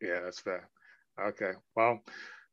[0.00, 0.68] Yeah, that's fair.
[1.18, 1.52] Okay.
[1.76, 2.02] Well,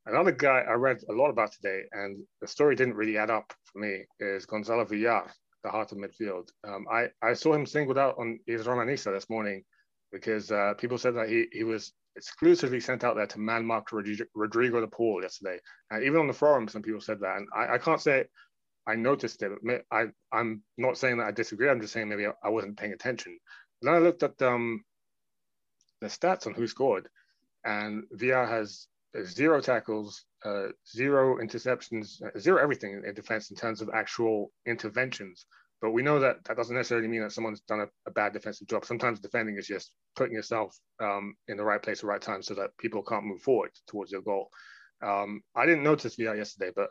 [0.06, 3.54] another guy I read a lot about today, and the story didn't really add up
[3.66, 5.30] for me, is Gonzalo Villar,
[5.64, 6.50] the heart of midfield.
[6.68, 9.64] Um, I, I saw him singled out on his Romanista this morning
[10.12, 13.92] because uh, people said that he, he was exclusively sent out there to man mark
[13.92, 15.60] Rodrigo, de Paul yesterday.
[15.92, 17.38] And even on the forum, some people said that.
[17.38, 18.26] And I, I can't say
[18.88, 19.52] I noticed it.
[19.92, 21.70] I, I'm not saying that I disagree.
[21.70, 23.38] I'm just saying maybe I wasn't paying attention.
[23.82, 24.84] Then I looked at um,
[26.02, 27.06] the stats on WhoScored
[27.64, 28.88] and Villar has
[29.24, 35.46] zero tackles, uh, zero interceptions, uh, zero everything in, defense in terms of actual interventions.
[35.82, 38.68] But we know that that doesn't necessarily mean that someone's done a, a bad defensive
[38.68, 38.86] job.
[38.86, 42.42] Sometimes defending is just putting yourself um, in the right place at the right time
[42.42, 44.50] so that people can't move forward towards your goal.
[45.02, 46.90] Um, I didn't notice Villar yesterday, but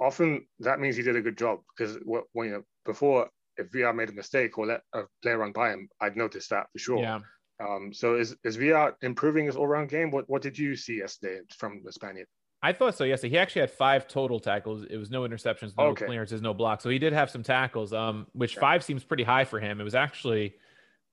[0.00, 3.92] often that means he did a good job because when you know, before if Villar
[3.92, 6.98] made a mistake or let a player run by him, I'd notice that for sure.
[6.98, 7.20] Yeah.
[7.62, 10.10] Um, so is is Villar improving his all round game?
[10.10, 12.26] What what did you see yesterday from the Spaniard?
[12.64, 13.04] I thought so.
[13.04, 14.84] Yes, he actually had five total tackles.
[14.88, 16.06] It was no interceptions, no Okay.
[16.06, 16.84] clearances, no blocks.
[16.84, 19.80] So he did have some tackles, um, which five seems pretty high for him.
[19.80, 20.54] It was actually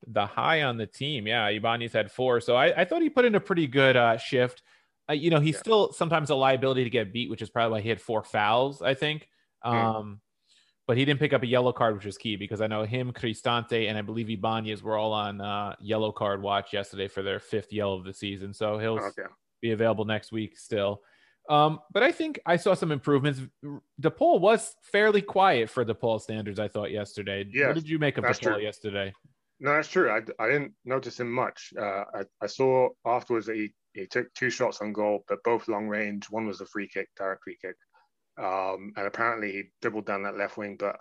[0.05, 1.25] the high on the team.
[1.27, 2.39] Yeah, Ibanez had four.
[2.39, 4.61] So I, I thought he put in a pretty good uh, shift.
[5.09, 5.59] Uh, you know, he's Yeah.
[5.61, 8.81] still sometimes a liability to get beat, which is probably why he had four fouls.
[8.83, 9.27] I think.
[9.65, 9.89] Yeah.
[9.97, 10.21] Um,
[10.89, 13.13] but he didn't pick up a yellow card, which is key because I know him,
[13.13, 17.39] Cristante, and I believe Ibanez were all on uh, yellow card watch yesterday for their
[17.39, 18.55] fifth yellow of the season.
[18.55, 19.29] So he'll Okay.
[19.61, 21.03] be available next week still.
[21.47, 23.39] Um, but I think I saw some improvements.
[24.01, 27.45] DePaul was fairly quiet for DePaul standards, I thought yesterday.
[27.53, 28.59] Yes, what did you make of DePaul true.
[28.59, 29.13] yesterday?
[29.59, 30.09] No, that's true.
[30.09, 31.71] I, I didn't notice him much.
[31.79, 35.67] Uh, I, I saw afterwards that he, he took two shots on goal, but both
[35.67, 36.31] long range.
[36.31, 37.75] One was a free kick, direct free kick.
[38.39, 40.95] Um, and apparently he dribbled down that left wing, but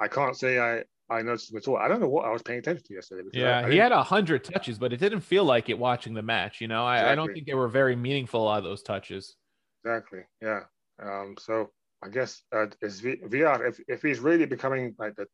[0.00, 1.76] I can't say I, I noticed him at all.
[1.76, 3.22] I don't know what I was paying attention to yesterday.
[3.24, 5.78] because I- Yeah, I he had a hundred touches, but it didn't feel like it
[5.78, 6.60] watching the match.
[6.60, 8.42] You know, I, I don't think they were very meaningful.
[8.42, 9.36] A lot of those touches.
[9.84, 10.20] Exactly.
[10.40, 10.60] Yeah.
[11.02, 11.70] Um, so
[12.02, 15.26] I guess uh, is v- Villar if, if he's really becoming like the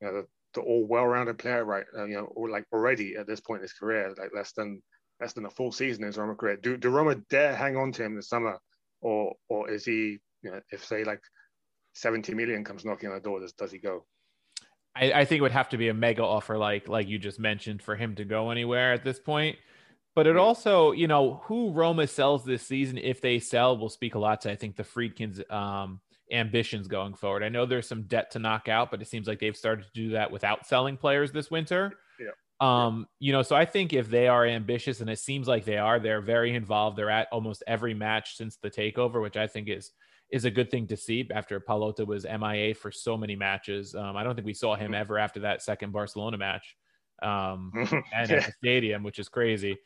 [0.00, 1.84] you know the, the all well-rounded player, right?
[1.96, 4.82] Uh, you know, or like already at this point in his career, like less than
[5.20, 6.56] less than a full season in his Roma career.
[6.56, 8.58] Do do Roma dare hang on to him this summer,
[9.00, 11.20] or or is he you know if say like
[11.94, 14.04] seventy million comes knocking on the door, does does he go?
[14.94, 17.38] I, I think it would have to be a mega offer, like like you just
[17.38, 19.56] mentioned, for him to go anywhere at this point.
[20.14, 24.14] But it also, you know, who Roma sells this season, if they sell, will speak
[24.14, 26.00] a lot to I think the Friedkins' um,
[26.32, 27.42] ambitions going forward.
[27.42, 29.90] I know there's some debt to knock out, but it seems like they've started to
[29.92, 31.92] do that without selling players this winter.
[32.18, 32.30] Yeah.
[32.58, 35.76] Um, you know, so I think if they are ambitious, and it seems like they
[35.76, 36.96] are, they're very involved.
[36.96, 39.92] They're at almost every match since the takeover, which I think is
[40.30, 43.94] is a good thing to see after Pallotta was MIA for so many matches.
[43.94, 46.76] Um, I don't think we saw him ever after that second Barcelona match
[47.22, 47.70] um,
[48.14, 48.36] and Yeah.
[48.36, 49.76] at the stadium, which is crazy.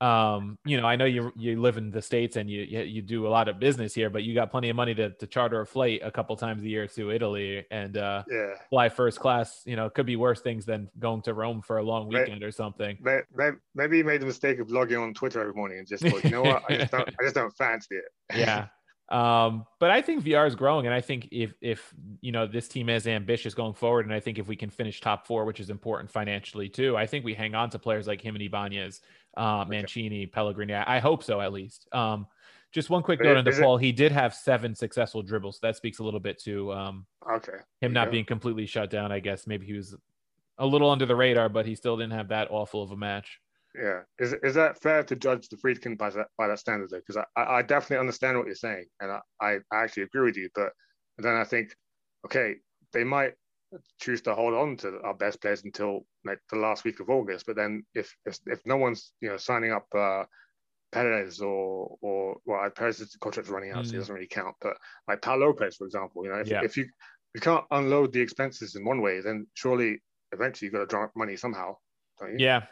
[0.00, 3.02] Um, you know, I know you you live in the states and you you you
[3.02, 5.60] do a lot of business here, but you got plenty of money to, to charter
[5.60, 8.50] a flight a couple times a year to Italy and uh, yeah.
[8.70, 9.60] fly first class.
[9.66, 12.52] You know, could be worse things than going to Rome for a long weekend or
[12.52, 12.96] something.
[13.00, 16.04] May- may- Maybe he made the mistake of logging on Twitter every morning and just
[16.06, 18.04] thought, you know what, I just don't, I just don't fancy it.
[18.36, 18.66] yeah.
[19.08, 22.68] Um, but I think Villar is growing, and I think if if you know this
[22.68, 25.60] team is ambitious going forward, and I think if we can finish top four, which
[25.60, 29.00] is important financially too, I think we hang on to players like him and Ibanez,
[29.36, 30.74] uh, Mancini, Pellegrini.
[30.74, 31.88] I, I hope so at least.
[31.92, 32.26] Um,
[32.70, 35.58] just one quick note on is it- he did have seven successful dribbles.
[35.58, 37.58] So that speaks a little bit to um, Okay.
[37.80, 38.12] him not Yeah.
[38.12, 39.10] being completely shut down.
[39.10, 39.96] I guess maybe he was
[40.58, 43.40] a little under the radar, but he still didn't have that awful of a match.
[43.74, 46.98] Yeah, is is that fair to judge the Friedkin by that by that standard though?
[47.06, 50.48] Because I, I definitely understand what you're saying, and I, I actually agree with you.
[50.54, 50.72] But
[51.18, 51.74] then I think,
[52.26, 52.56] okay,
[52.92, 53.34] they might
[54.00, 57.46] choose to hold on to our best players until like the last week of August.
[57.46, 60.24] But then if if, if no one's you know signing up uh,
[60.90, 64.00] Peres or or well, Peres's contract's running out, so he Mm.
[64.00, 64.56] doesn't really count.
[64.60, 66.62] But like Pau Lopez, for example, you know, if, Yeah.
[66.62, 66.88] if you
[67.34, 70.02] you can't unload the expenses in one way, then surely
[70.32, 71.76] eventually you've got to draw up money somehow.
[72.18, 72.38] Don't you?
[72.38, 72.66] Yeah,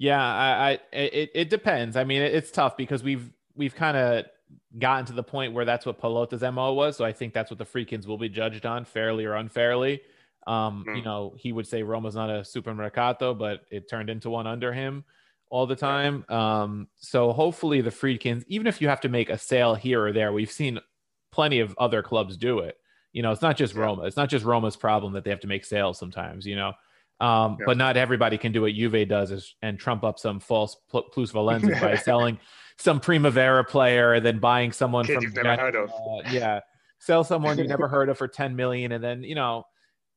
[0.00, 0.20] yeah.
[0.20, 1.96] I, I it, it depends.
[1.96, 4.24] I mean, it, it's tough because we've we've kind of
[4.78, 6.96] gotten to the point where that's what Pallotta's MO was.
[6.96, 10.02] So I think that's what the Friedkins will be judged on, fairly or unfairly.
[10.46, 10.96] Um, Hmm.
[10.96, 14.72] You know, he would say Roma's not a supermercato, but it turned into one under
[14.72, 15.04] him
[15.50, 16.24] all the time.
[16.28, 20.12] Um, so hopefully the Friedkins, even if you have to make a sale here or
[20.12, 20.80] there, we've seen
[21.32, 22.76] plenty of other clubs do it.
[23.12, 23.74] You know, it's not just.
[23.74, 24.04] Roma.
[24.04, 26.72] It's not just Roma's problem that they have to make sales sometimes, you know.
[27.20, 27.66] Um, Yeah.
[27.66, 31.02] But not everybody can do what Juve does is, and trump up some false pl-
[31.12, 32.38] plus valences by selling
[32.78, 35.90] some Primavera player and then buying someone Kid from you've never heard of.
[35.90, 36.60] uh, yeah,
[36.98, 39.64] sell someone you never heard of for 10 million, and then you know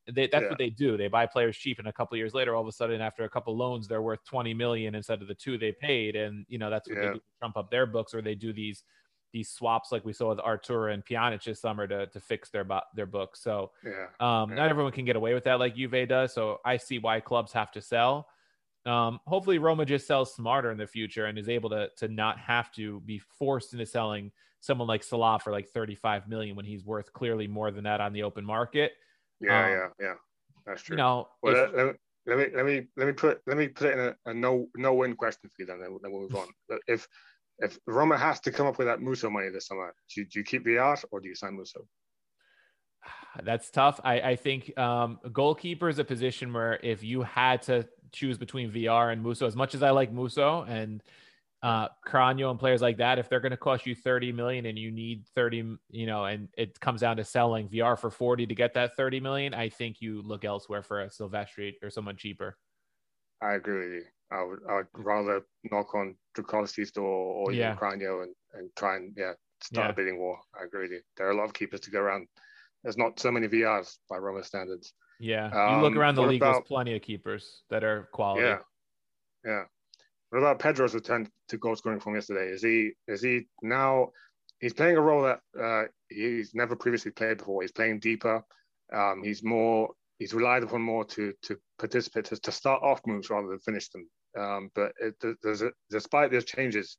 [0.06, 0.48] they, that's Yeah.
[0.48, 0.96] what they do.
[0.96, 3.28] They buy players cheap, and a couple years later, all of a sudden, after a
[3.28, 6.70] couple loans, they're worth 20 million instead of the two they paid, and you know
[6.70, 7.06] that's what Yeah.
[7.08, 8.82] they do to trump up their books, or they do these
[9.34, 12.62] these swaps like we saw with Arthur and Pjanic this summer to to fix their
[12.64, 13.40] bo- their books.
[13.42, 14.06] So Yeah.
[14.20, 14.56] um, Yeah.
[14.56, 16.32] Not everyone can get away with that like Juve does.
[16.32, 18.28] So I see why clubs have to sell.
[18.86, 22.38] Um, hopefully, Roma just sells smarter in the future and is able to to not
[22.38, 24.30] have to be forced into selling
[24.60, 28.12] someone like Salah for like 35 million when he's worth clearly more than that on
[28.12, 28.92] the open market.
[29.40, 29.64] Yeah.
[29.64, 29.88] Um, yeah.
[30.06, 30.14] Yeah.
[30.64, 30.94] That's true.
[30.94, 33.88] You know, Well, if- let, let, me, let me let me put let me put
[33.88, 35.66] it in a, a no no win question for you.
[35.66, 36.46] Then then we'll move on.
[36.86, 37.08] If
[37.58, 40.38] if Roma has to come up with that Musso money this summer, do, you- do
[40.40, 41.86] you keep Villar or do you sign Musso?
[43.42, 44.00] That's tough.
[44.04, 48.70] I, I think um, goalkeeper is a position where if you had to choose between
[48.70, 51.02] Villar and Musso, as much as I like Musso and
[51.62, 54.78] uh, Cragno and players like that, if they're going to cost you 30 million and
[54.78, 58.54] you need 30, you know, and it comes down to selling Villar for 40 to
[58.54, 62.56] get that 30 million, I think you look elsewhere for a Silvestri or someone cheaper.
[63.42, 64.04] I agree with you.
[64.30, 67.76] I would I would rather knock on Dragowski's door or Yeah.
[67.76, 69.32] Cragno and, and try and yeah
[69.62, 69.90] start Yeah.
[69.92, 70.38] a bidding war.
[70.58, 71.00] I agree with you.
[71.16, 72.28] There are a lot of keepers to go around.
[72.82, 74.92] There's not so many Villars by Roma standards.
[75.20, 75.76] Yeah.
[75.76, 78.42] you look Um, around the league, about- there's plenty of keepers that are quality.
[78.46, 78.58] Yeah,
[79.44, 79.64] yeah.
[80.30, 82.48] What about Pedro's return to goal scoring from yesterday?
[82.48, 84.12] Is he is he now?
[84.58, 87.62] He's playing a role that uh, he's never previously played before.
[87.62, 88.42] He's playing deeper.
[88.92, 89.94] Um, he's more.
[90.18, 93.88] He's relied upon more to to participate to, to start off moves rather than finish
[93.90, 94.08] them.
[94.36, 95.14] Um, but it,
[95.90, 96.96] despite those changes,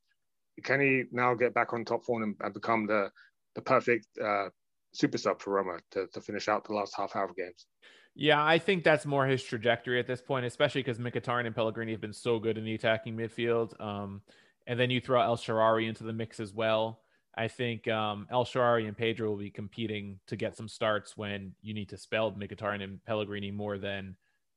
[0.64, 3.10] can he now get back on top form and, and become the
[3.54, 4.48] the perfect uh,
[4.92, 7.66] super sub for Roma to, to finish out the last half hour of games?
[8.14, 11.92] Yeah, I think that's more his trajectory at this point, especially because Mkhitaryan and Pellegrini
[11.92, 13.78] have been so good in the attacking midfield.
[13.80, 14.22] Um,
[14.66, 17.00] and then you throw El Shaarawy into the mix as well.
[17.34, 21.52] I think um, El Shaarawy and Pedro will be competing to get some starts when
[21.60, 24.16] you need to spell Mkhitaryan and Pellegrini more than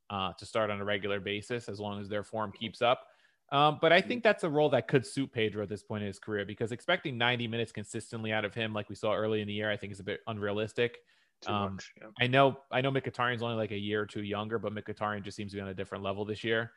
[0.10, 3.08] uh, to start on a regular basis, as long as their form keeps up.
[3.52, 6.08] Um, but I think that's a role that could suit Pedro at this point in
[6.08, 9.48] his career because expecting 90 minutes consistently out of him, like we saw early in
[9.48, 11.00] the year, I think is a bit unrealistic.
[11.48, 11.94] Um, much.
[12.00, 12.08] Yeah.
[12.20, 15.38] I know I know Mkhitaryan's only like a year or two younger, but Mkhitaryan just
[15.38, 16.72] seems to be on a different level this year.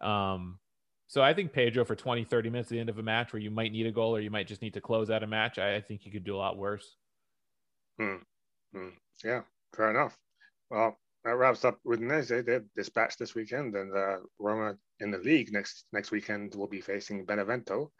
[0.00, 0.58] Um,
[1.06, 3.40] so I think Pedro for 20, 30 minutes at the end of a match where
[3.40, 5.58] you might need a goal or you might just need to close out a match,
[5.58, 6.96] I, I think he could do a lot worse.
[7.98, 8.20] Mm,
[9.24, 9.40] yeah,
[9.74, 10.18] fair enough.
[10.68, 12.44] Well, that wraps up with Udinese.
[12.46, 16.80] They're dispatched this weekend, and uh, Roma in the league next next weekend will be
[16.80, 17.92] facing Benevento.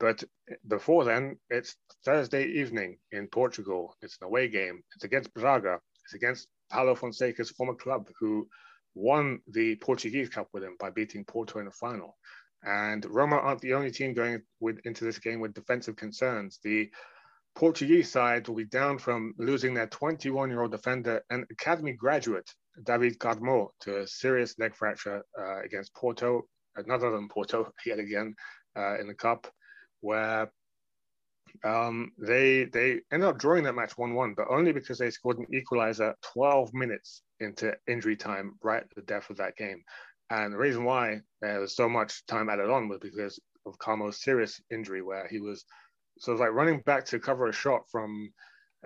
[0.00, 0.24] But
[0.66, 3.94] before then, it's Thursday evening in Portugal.
[4.00, 4.82] It's an away game.
[4.94, 5.78] It's against Braga.
[6.04, 8.48] It's against Paulo Fonseca's former club, who
[8.94, 12.16] won the Portuguese Cup with him by beating Porto in the final.
[12.62, 16.60] And Roma aren't the only team going with, into this game with defensive concerns.
[16.64, 16.90] The
[17.54, 22.50] Portuguese side will be down from losing their 21 year old defender and academy graduate,
[22.82, 26.42] David Carmo, to a serious leg fracture uh, against Porto,
[26.76, 28.34] another than Porto yet again
[28.76, 29.46] uh, in the Cup,
[30.00, 30.50] where
[31.62, 35.38] um, they they ended up drawing that match 1 1, but only because they scored
[35.38, 39.82] an equalizer 12 minutes into injury time right at the death of that game.
[40.30, 44.22] And the reason why there was so much time added on was because of Carmo's
[44.22, 45.64] serious injury, where he was
[46.18, 48.32] so it's like running back to cover a shot from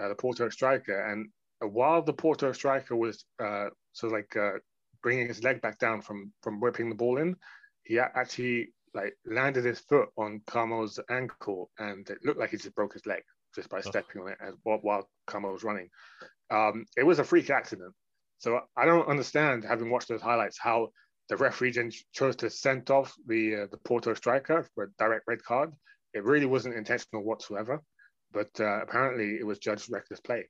[0.00, 1.28] uh, the Porto striker, and
[1.60, 4.58] while the Porto striker was uh, sort of like uh,
[5.02, 7.36] bringing his leg back down from from whipping the ball in,
[7.82, 12.74] he actually like landed his foot on Carmo's ankle, and it looked like he just
[12.74, 13.22] broke his leg
[13.54, 15.88] just by stepping on it as, while, while Carmo was running.
[16.50, 17.94] Um, it was a freak accident,
[18.38, 20.88] so I don't understand, having watched those highlights, how
[21.28, 25.24] the referee then chose to send off the uh, the Porto striker for a direct
[25.26, 25.72] red card.
[26.18, 27.80] It really wasn't intentional whatsoever,
[28.32, 30.48] but uh, apparently it was judged reckless play.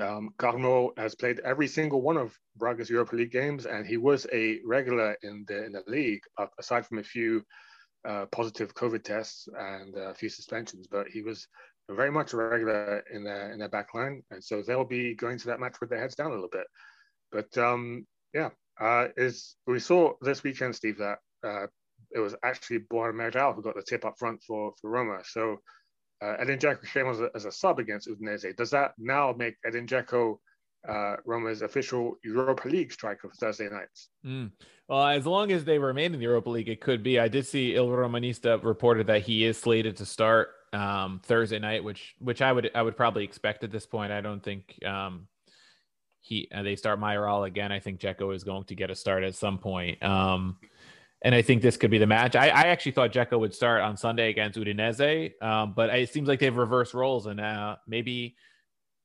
[0.00, 4.26] Um, Carmo has played every single one of Braga's Europa League games, and he was
[4.32, 7.44] a regular in the in the league, uh, aside from a few
[8.04, 10.88] uh, positive COVID tests and a few suspensions.
[10.90, 11.46] But he was
[11.88, 15.38] very much a regular in their in their back line, and so they'll be going
[15.38, 16.66] to that match with their heads down a little bit.
[17.30, 18.50] But um, yeah,
[18.80, 21.66] uh, is we saw this weekend, Steve, that uh,
[22.10, 25.20] it was actually Borja Mayoral who got the tip up front for for Roma.
[25.24, 25.58] So
[26.22, 28.56] uh, Edin Dzeko came as a, as a sub against Udinese.
[28.56, 30.38] Does that now make Edin Dzeko
[30.88, 34.08] uh, Roma's official Europa League striker for Thursday nights?
[34.24, 34.50] Mm.
[34.88, 37.20] Well, as long as they remain in the Europa League, it could be.
[37.20, 41.84] I did see Il Romanista reported that he is slated to start um, Thursday night,
[41.84, 44.12] which which I would I would probably expect at this point.
[44.12, 45.28] I don't think um,
[46.20, 47.70] he uh, they start Mayoral again.
[47.70, 50.02] I think Dzeko is going to get a start at some point.
[50.02, 50.56] Um,
[51.22, 52.36] and I think this could be the match.
[52.36, 56.28] I, I actually thought Dzeko would start on Sunday against Udinese, um, but it seems
[56.28, 58.36] like they've reversed roles, and uh, maybe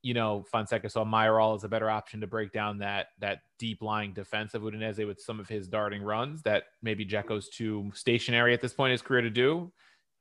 [0.03, 3.81] you know Fonseca saw Mayoral as a better option to break down that that deep
[3.81, 8.53] lying defense of Udinese with some of his darting runs that maybe Dzeko's too stationary
[8.53, 9.71] at this point in his career to do.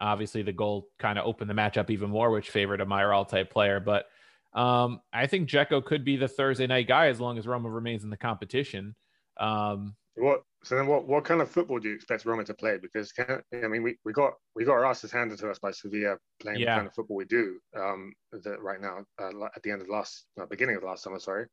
[0.01, 3.51] Obviously, the goal kind of opened the matchup even more, which favored a Mayoral type
[3.51, 4.07] player, but.
[4.55, 8.05] Um, I think Dzeko could be the Thursday night guy as long as Roma remains
[8.05, 8.95] in the competition.
[9.41, 12.79] Um, what so then what, what kind of football do you expect Roma to play?
[12.81, 15.71] Because can, I mean we, we got we got our asses handed to us by
[15.71, 16.75] Sevilla playing yeah.
[16.75, 19.89] the kind of football we do um, the, right now uh, at the end of
[19.89, 21.19] the last no, beginning of the last summer.
[21.19, 21.47] Sorry,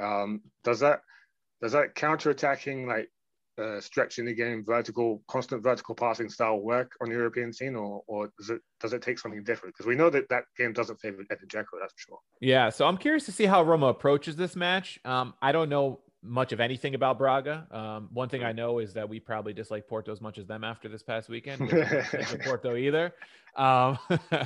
[0.00, 1.00] um, does that
[1.60, 3.08] does that counter attacking like
[3.58, 8.02] uh, stretching the game, vertical, constant vertical passing style work on the European scene, or
[8.06, 9.74] or does it does it take something different?
[9.74, 12.18] Because we know that that game doesn't favor Edin Dzeko, that's for sure.
[12.40, 14.98] Yeah, so I'm curious to see how Roma approaches this match.
[15.04, 17.66] Um, I don't know much of anything about Braga.
[17.70, 20.64] Um, one thing I know is that we probably dislike Porto as much as them
[20.64, 21.68] after this past weekend.
[22.44, 23.14] Porto either,
[23.56, 23.98] um,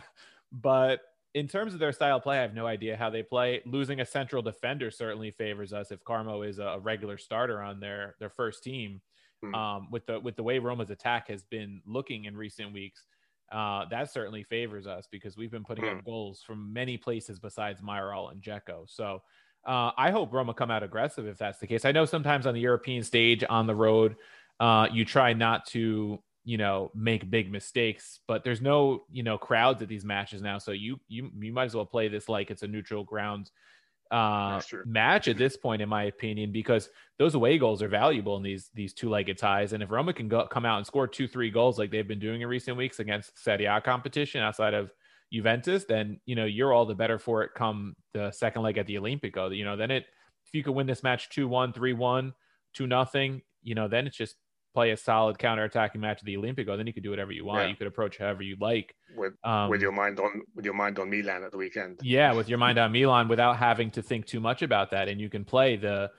[0.52, 1.00] but
[1.34, 3.60] in terms of their style of play, I have no idea how they play.
[3.66, 8.16] Losing a central defender certainly favors us if Carmo is a regular starter on their
[8.18, 9.02] their first team.
[9.42, 9.54] Hmm.
[9.54, 13.04] Um, with the with the way Roma's attack has been looking in recent weeks,
[13.52, 16.06] uh, that certainly favors us because we've been putting up hmm.
[16.06, 18.84] goals from many places besides Mayoral and Dzeko.
[18.86, 19.20] So
[19.66, 21.84] uh, I hope Roma come out aggressive if that's the case.
[21.84, 24.16] I know sometimes on the European stage on the road,
[24.60, 29.36] uh, you try not to you know make big mistakes but there's no you know
[29.36, 30.58] crowds at these matches now.
[30.58, 33.50] So you you you might as well play this like it's a neutral ground
[34.12, 36.88] uh match at this point in my opinion because
[37.18, 39.72] those away goals are valuable in these these two-legged ties.
[39.72, 42.20] And if Roma can go come out and score two three goals like they've been
[42.20, 44.92] doing in recent weeks against Serie A competition outside of
[45.36, 48.86] Juventus then you know you're all the better for it come the second leg at
[48.86, 49.54] the Olimpico.
[49.56, 50.04] you know then it
[50.46, 52.32] if you could win this match 2-1 3-1
[52.74, 54.36] 2 nothing you know then it's just
[54.76, 57.62] play a solid counter-attacking match at the Olimpico, then you could do whatever you want.
[57.62, 57.68] Yeah.
[57.68, 58.94] You could approach however you like.
[59.16, 61.98] With um, with your mind on with your mind on Milan at the weekend.
[62.02, 65.08] Yeah, with your mind on Milan without having to think too much about that.
[65.08, 66.10] And you can play the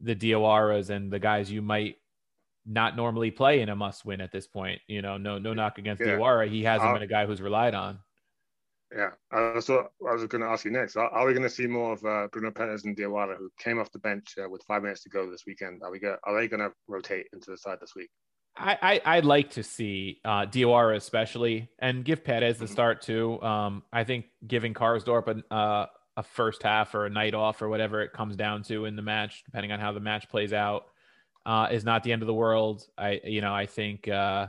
[0.00, 1.94] the Diawaras and the guys you might
[2.66, 4.80] not normally play in a must win at this point.
[4.88, 6.08] You know, no no knock against yeah.
[6.08, 6.48] Diawara.
[6.50, 8.00] He hasn't uh, been a guy who's relied on.
[8.94, 10.96] Yeah, uh, so I was going to ask you next.
[10.96, 13.78] Are, are we going to see more of uh, Bruno Peres and Diawara, who came
[13.78, 15.82] off the bench uh, with five minutes to go this weekend?
[15.82, 18.10] Are we go, Are they going to rotate into the side this week?
[18.54, 22.72] I, I would like to see uh, Diawara especially, and give Peres the mm-hmm.
[22.72, 23.40] start too.
[23.40, 25.86] Um, I think giving Karsdorp a, uh,
[26.18, 29.02] a first half or a night off or whatever it comes down to in the
[29.02, 30.84] match, depending on how the match plays out,
[31.46, 32.84] uh, is not the end of the world.
[32.98, 34.48] I you know I think uh,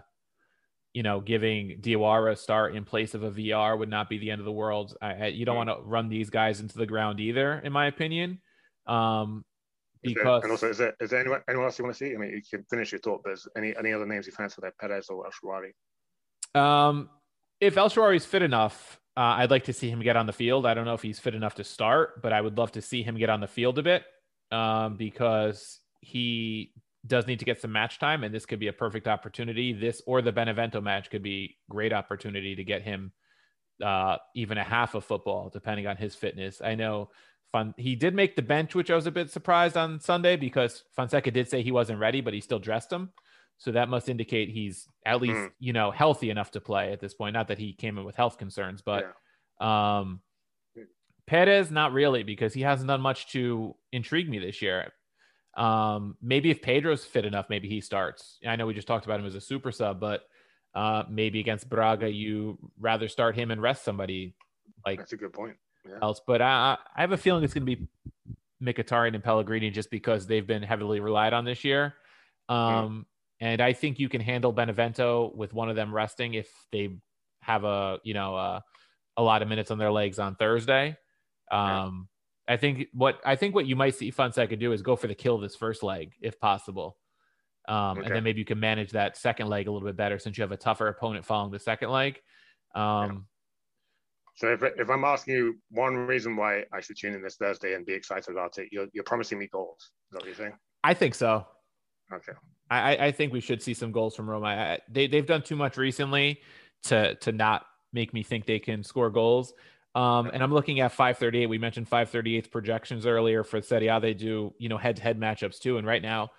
[0.93, 4.29] you know, giving Diawara a start in place of a Villar would not be the
[4.29, 4.95] end of the world.
[5.01, 8.39] I, you don't want to run these guys into the ground either, in my opinion.
[8.85, 9.43] Um,
[10.03, 12.13] because there, and also, is there, is there anyone, anyone else you want to see?
[12.13, 14.57] I mean, you can finish your thought, but is any any other names you fancy
[14.61, 15.25] there, Peres or
[16.55, 17.09] El Um,
[17.59, 20.65] if El is fit enough, uh, I'd like to see him get on the field.
[20.65, 23.01] I don't know if he's fit enough to start, but I would love to see
[23.01, 24.03] him get on the field a bit
[24.51, 26.73] um, because he
[27.05, 29.73] does need to get some match time, and this could be a perfect opportunity.
[29.73, 33.11] This or the Benevento match could be great opportunity to get him
[33.83, 36.61] uh, even a half of football, depending on his fitness.
[36.63, 37.09] I know
[37.51, 37.73] fun.
[37.77, 41.31] He did make the bench, which I was a bit surprised on Sunday because Fonseca
[41.31, 43.11] did say he wasn't ready, but he still dressed him.
[43.57, 45.51] So that must indicate he's at least mm.
[45.59, 47.33] you know healthy enough to play at this point.
[47.33, 49.13] Not that he came in with health concerns, but
[49.61, 49.99] yeah.
[49.99, 50.21] um,
[51.27, 54.91] Peres not really because he hasn't done much to intrigue me this year.
[55.55, 58.39] Um, maybe if Pedro's fit enough, maybe he starts.
[58.47, 60.23] I know we just talked about him as a super sub, but
[60.73, 64.35] uh, maybe against Braga, you rather start him and rest somebody
[64.85, 65.55] like that's a good point.
[65.87, 65.97] Yeah.
[66.01, 67.87] Else, but I, I have a feeling it's going to be
[68.63, 71.93] Mkhitaryan and Pellegrini just because they've been heavily relied on this year.
[72.49, 73.05] Um,
[73.39, 76.97] and I think you can handle Benevento with one of them resting if they
[77.41, 78.59] have a you know uh,
[79.17, 80.97] a lot of minutes on their legs on Thursday.
[81.51, 82.07] Um,
[82.47, 85.07] I think what I think what you might see Fonseca could do is go for
[85.07, 86.97] the kill this first leg if possible.
[87.69, 88.07] Um, okay.
[88.07, 90.41] and then maybe you can manage that second leg a little bit better since you
[90.41, 92.19] have a tougher opponent following the second leg.
[92.75, 93.27] Um,
[94.35, 97.75] so if, if I'm asking you one reason why I should tune in this Thursday
[97.75, 99.77] and be excited about it, you're, you're promising me goals.
[99.79, 100.57] Is that what you're saying?
[100.83, 101.45] I think so.
[102.11, 102.33] Okay.
[102.69, 104.47] I, I think we should see some goals from Roma.
[104.47, 106.41] I, they, they've done too much recently
[106.83, 109.53] to, to not make me think they can score goals.
[109.95, 111.47] Um, and I'm looking at 538.
[111.47, 113.99] We mentioned 538's projections earlier for Serie A.
[113.99, 115.77] They do, you know, head to head matchups too.
[115.77, 116.31] And right now,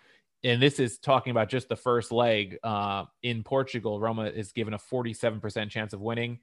[0.42, 4.74] and this is talking about just the first leg uh, in Portugal, Roma is given
[4.74, 6.40] a 47% chance of winning.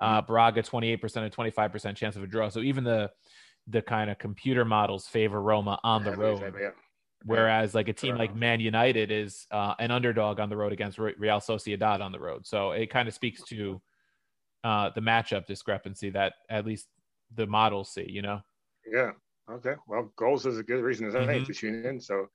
[0.00, 0.26] Uh, mm-hmm.
[0.26, 2.48] Braga 28% and 25% chance of a draw.
[2.48, 3.10] So even the
[3.66, 6.54] the kind of computer models favor Roma on the road.
[6.60, 6.70] Yeah.
[7.24, 10.98] Whereas like a team like Man United is uh, an underdog on the road against
[10.98, 12.46] Real Sociedad on the road.
[12.46, 13.80] So it kind of speaks to
[14.64, 16.88] uh, the matchup discrepancy that at least
[17.34, 18.40] the models see, you know?
[18.90, 19.10] Yeah.
[19.50, 19.74] Okay.
[19.86, 21.44] Well, goals is a good reason as mm-hmm.
[21.44, 22.00] to tune in.
[22.00, 22.26] So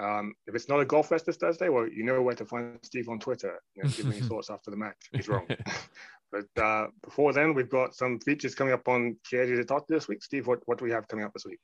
[0.00, 2.78] um, if it's not a golf fest this Thursday, well, you know where to find
[2.82, 3.58] Steve on Twitter.
[3.74, 4.96] You know, give me your thoughts after the match.
[5.12, 5.46] He's wrong.
[6.32, 10.08] But uh, before then, we've got some features coming up on Chiesa di Totti this
[10.08, 10.22] week.
[10.22, 11.58] Steve, what, what do we have coming up this week?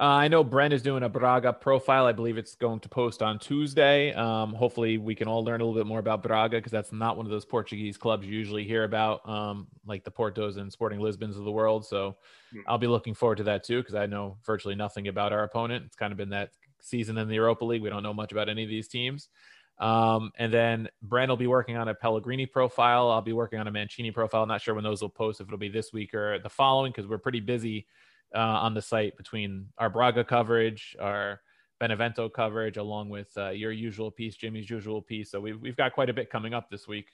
[0.00, 2.06] Uh, I know Brent is doing a Braga profile.
[2.06, 4.14] I believe it's going to post on Tuesday.
[4.14, 7.16] Um, hopefully, we can all learn a little bit more about Braga because that's not
[7.16, 11.00] one of those Portuguese clubs you usually hear about, um, like the Portos and Sporting
[11.00, 11.84] Lisbons of the world.
[11.84, 12.16] So
[12.52, 12.60] hmm.
[12.66, 15.84] I'll be looking forward to that too because I know virtually nothing about our opponent.
[15.86, 16.50] It's kind of been that
[16.80, 17.82] season in the Europa League.
[17.82, 19.28] We don't know much about any of these teams.
[19.78, 23.10] Um, and then Brent will be working on a Pellegrini profile.
[23.10, 24.46] I'll be working on a Mancini profile.
[24.46, 27.06] Not sure when those will post, if it'll be this week or the following, because
[27.06, 27.86] we're pretty busy
[28.34, 31.40] uh, on the site between our Braga coverage, our
[31.78, 35.30] Benevento coverage, along with uh, your usual piece, Jimmy's usual piece.
[35.30, 37.08] So we've, we've got quite a bit coming up this week.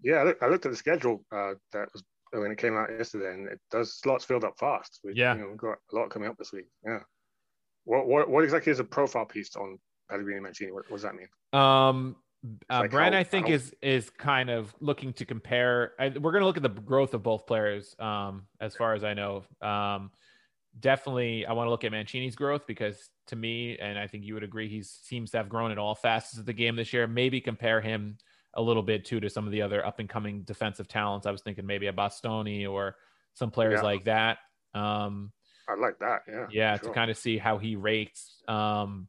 [0.00, 2.90] Yeah, I, look, I looked at the schedule uh, that was when it came out
[2.90, 5.00] yesterday, and it does slots filled up fast.
[5.02, 6.66] We, yeah, you know, we've got a lot coming up this week.
[6.84, 7.00] Yeah.
[7.84, 10.72] What, what, what exactly is a profile piece on Pellegrini Mancini?
[10.72, 11.28] What, what does that mean?
[11.52, 12.16] Um,
[12.68, 13.54] uh, like Brent, how, I think, how...
[13.54, 15.92] is is kind of looking to compare.
[15.98, 19.04] I, we're going to look at the growth of both players, um, as far as
[19.04, 19.44] I know.
[19.62, 20.10] Um,
[20.78, 24.34] definitely, I want to look at Mancini's growth because, to me, and I think you
[24.34, 27.06] would agree, he seems to have grown at all facets of the game this year.
[27.06, 28.18] Maybe compare him
[28.54, 31.26] a little bit too to some of the other up and coming defensive talents.
[31.26, 32.96] I was thinking maybe a Bastoni or
[33.34, 33.82] some players yeah.
[33.82, 34.38] like that.
[34.74, 35.32] Um,
[35.68, 36.20] I like that.
[36.28, 36.46] Yeah.
[36.50, 36.88] Yeah, sure.
[36.88, 38.42] to kind of see how he rates.
[38.46, 39.08] Um,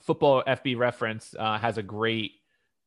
[0.00, 2.32] football FB reference uh, has a great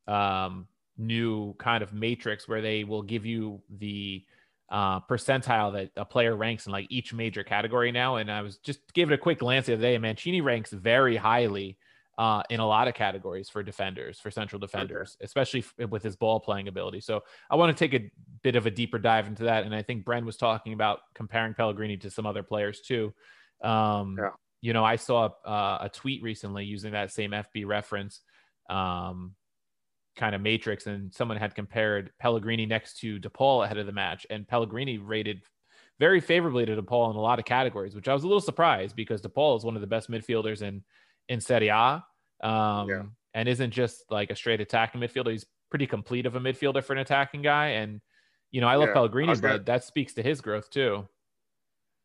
[0.07, 4.23] um, new kind of matrix where they will give you the
[4.69, 8.17] uh, percentile that a player ranks in like each major category now.
[8.17, 9.97] And I was just gave it a quick glance the other day.
[9.97, 11.77] Mancini ranks very highly
[12.17, 15.25] uh, in a lot of categories for defenders, for central defenders, okay.
[15.25, 16.99] especially f- with his ball playing ability.
[16.99, 18.11] So I want to take a
[18.43, 19.63] bit of a deeper dive into that.
[19.63, 23.13] And I think Bren was talking about comparing Pellegrini to some other players too.
[23.63, 24.29] Um, yeah
[24.61, 28.21] you know, I saw uh, a tweet recently using that same FB reference
[28.69, 29.35] um,
[30.15, 34.25] kind of matrix, and someone had compared Pellegrini next to DePaul ahead of the match,
[34.29, 35.41] and Pellegrini rated
[35.99, 38.95] very favorably to DePaul in a lot of categories, which I was a little surprised
[38.95, 40.83] because DePaul is one of the best midfielders in
[41.29, 42.03] in Serie A,
[42.41, 43.03] um, yeah.
[43.33, 45.31] and isn't just like a straight attacking midfielder.
[45.31, 48.01] He's pretty complete of a midfielder for an attacking guy, and
[48.51, 51.07] you know, I love yeah, Pellegrini, but that speaks to his growth too.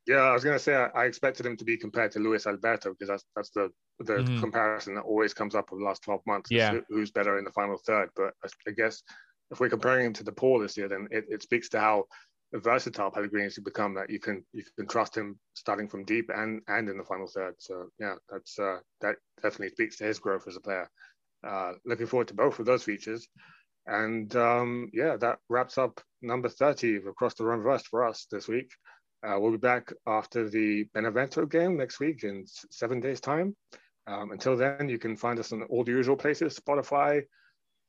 [0.06, 2.46] Yeah, I was going to say I, I, expected him to be compared to Luis
[2.46, 4.40] Alberto because that's that's the the mm-hmm.
[4.40, 6.50] comparison that always comes up over the last 12 months.
[6.50, 6.78] Yeah.
[6.88, 8.10] Who's better in the final third?
[8.14, 8.34] But
[8.66, 9.02] I, guess
[9.50, 12.04] if we're comparing him to DePaul this year, then it, it speaks to how
[12.52, 16.60] versatile Pellegrini has become that you can you can trust him starting from deep and
[16.68, 17.54] and in the final third.
[17.58, 20.88] So yeah, that's uh, that definitely speaks to his growth as a player.
[21.46, 23.26] Uh, looking forward to both of those features.
[23.86, 28.48] And um, yeah, that wraps up number 30 across the run verse for us this
[28.48, 28.70] week.
[29.24, 33.56] Uh, we'll be back after the Benevento game next week in seven days' time.
[34.06, 37.22] Um, until then, you can find us on all the usual places: Spotify,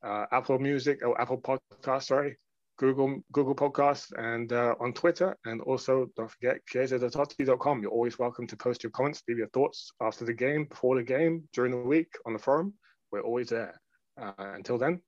[0.02, 2.38] uh, Apple Music, oh, Apple Podcast, sorry,
[2.78, 5.36] Google Google Podcasts, and uh, on Twitter.
[5.44, 7.82] And also, don't forget chiesadiTotti.com.
[7.82, 11.02] You're always welcome to post your comments, leave your thoughts after the game, before the
[11.02, 12.72] game, during the week on the forum.
[13.12, 13.78] We're always there.
[14.18, 15.02] Uh, until then,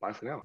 [0.00, 0.42] bye for now.